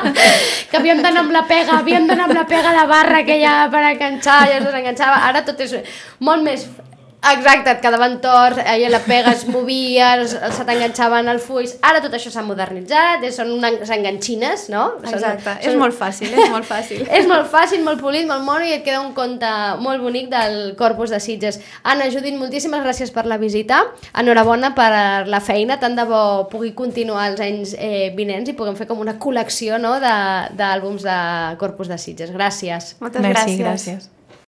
que 0.70 0.80
havíem 0.80 1.02
d'anar 1.04 1.26
amb 1.26 1.36
la 1.36 1.44
pega, 1.46 1.76
havíem 1.76 2.08
d'anar 2.08 2.24
amb 2.30 2.34
la 2.40 2.46
pega 2.48 2.72
de 2.72 2.86
barra 2.88 3.18
aquella 3.20 3.68
per 3.68 3.84
enganxar, 3.92 4.40
i 4.48 4.56
es 4.56 4.64
desenganxava. 4.64 5.09
Ara 5.30 5.44
tot 5.44 5.60
és 5.60 5.74
molt 6.20 6.42
més 6.46 6.68
Exacte, 7.20 7.68
et 7.74 7.80
quedaven 7.84 8.14
torts, 8.24 8.56
eh, 8.64 8.88
la 8.88 8.98
pega 9.04 9.34
es 9.36 9.42
movia, 9.46 10.06
se 10.24 10.64
t'enganxaven 10.64 11.26
al 11.28 11.36
fulls... 11.44 11.74
Ara 11.84 11.98
tot 12.00 12.14
això 12.16 12.30
s'ha 12.32 12.40
modernitzat, 12.40 13.20
eh, 13.28 13.28
són 13.30 13.50
unes 13.58 13.90
enganxines, 13.92 14.62
no? 14.72 14.86
Són- 15.02 15.18
Exacte, 15.18 15.52
és 15.60 15.66
són- 15.68 15.82
molt 15.82 15.92
fàcil, 15.98 16.30
és 16.32 16.48
molt 16.48 16.64
fàcil. 16.64 17.02
és 17.18 17.26
molt 17.28 17.50
fàcil, 17.52 17.82
molt 17.84 18.00
polit, 18.00 18.24
molt 18.24 18.40
mono 18.46 18.64
i 18.64 18.72
et 18.72 18.86
queda 18.86 19.02
un 19.04 19.12
conte 19.12 19.50
molt 19.84 20.00
bonic 20.00 20.30
del 20.32 20.56
Corpus 20.80 21.12
de 21.12 21.20
Sitges. 21.20 21.58
Anna, 21.82 22.06
Judit, 22.08 22.38
moltíssimes 22.40 22.80
gràcies 22.86 23.12
per 23.12 23.26
la 23.28 23.36
visita. 23.36 23.82
Enhorabona 24.16 24.72
per 24.74 24.88
la 25.28 25.40
feina. 25.44 25.76
Tant 25.82 25.98
de 26.00 26.06
bo 26.08 26.22
pugui 26.48 26.72
continuar 26.72 27.26
els 27.34 27.42
anys 27.44 27.74
eh, 27.76 28.14
vinents 28.16 28.48
i 28.48 28.54
puguem 28.56 28.78
fer 28.80 28.86
com 28.88 28.98
una 29.04 29.18
col·lecció 29.20 29.76
no, 29.76 29.98
de- 30.00 30.56
d'àlbums 30.56 31.04
de, 31.04 31.18
de 31.52 31.60
Corpus 31.60 31.92
de 31.92 32.00
Sitges. 32.00 32.32
Gràcies. 32.32 32.94
Moltes 33.04 33.20
Merci, 33.20 33.58
gràcies. 33.60 33.66
gràcies. 33.68 34.08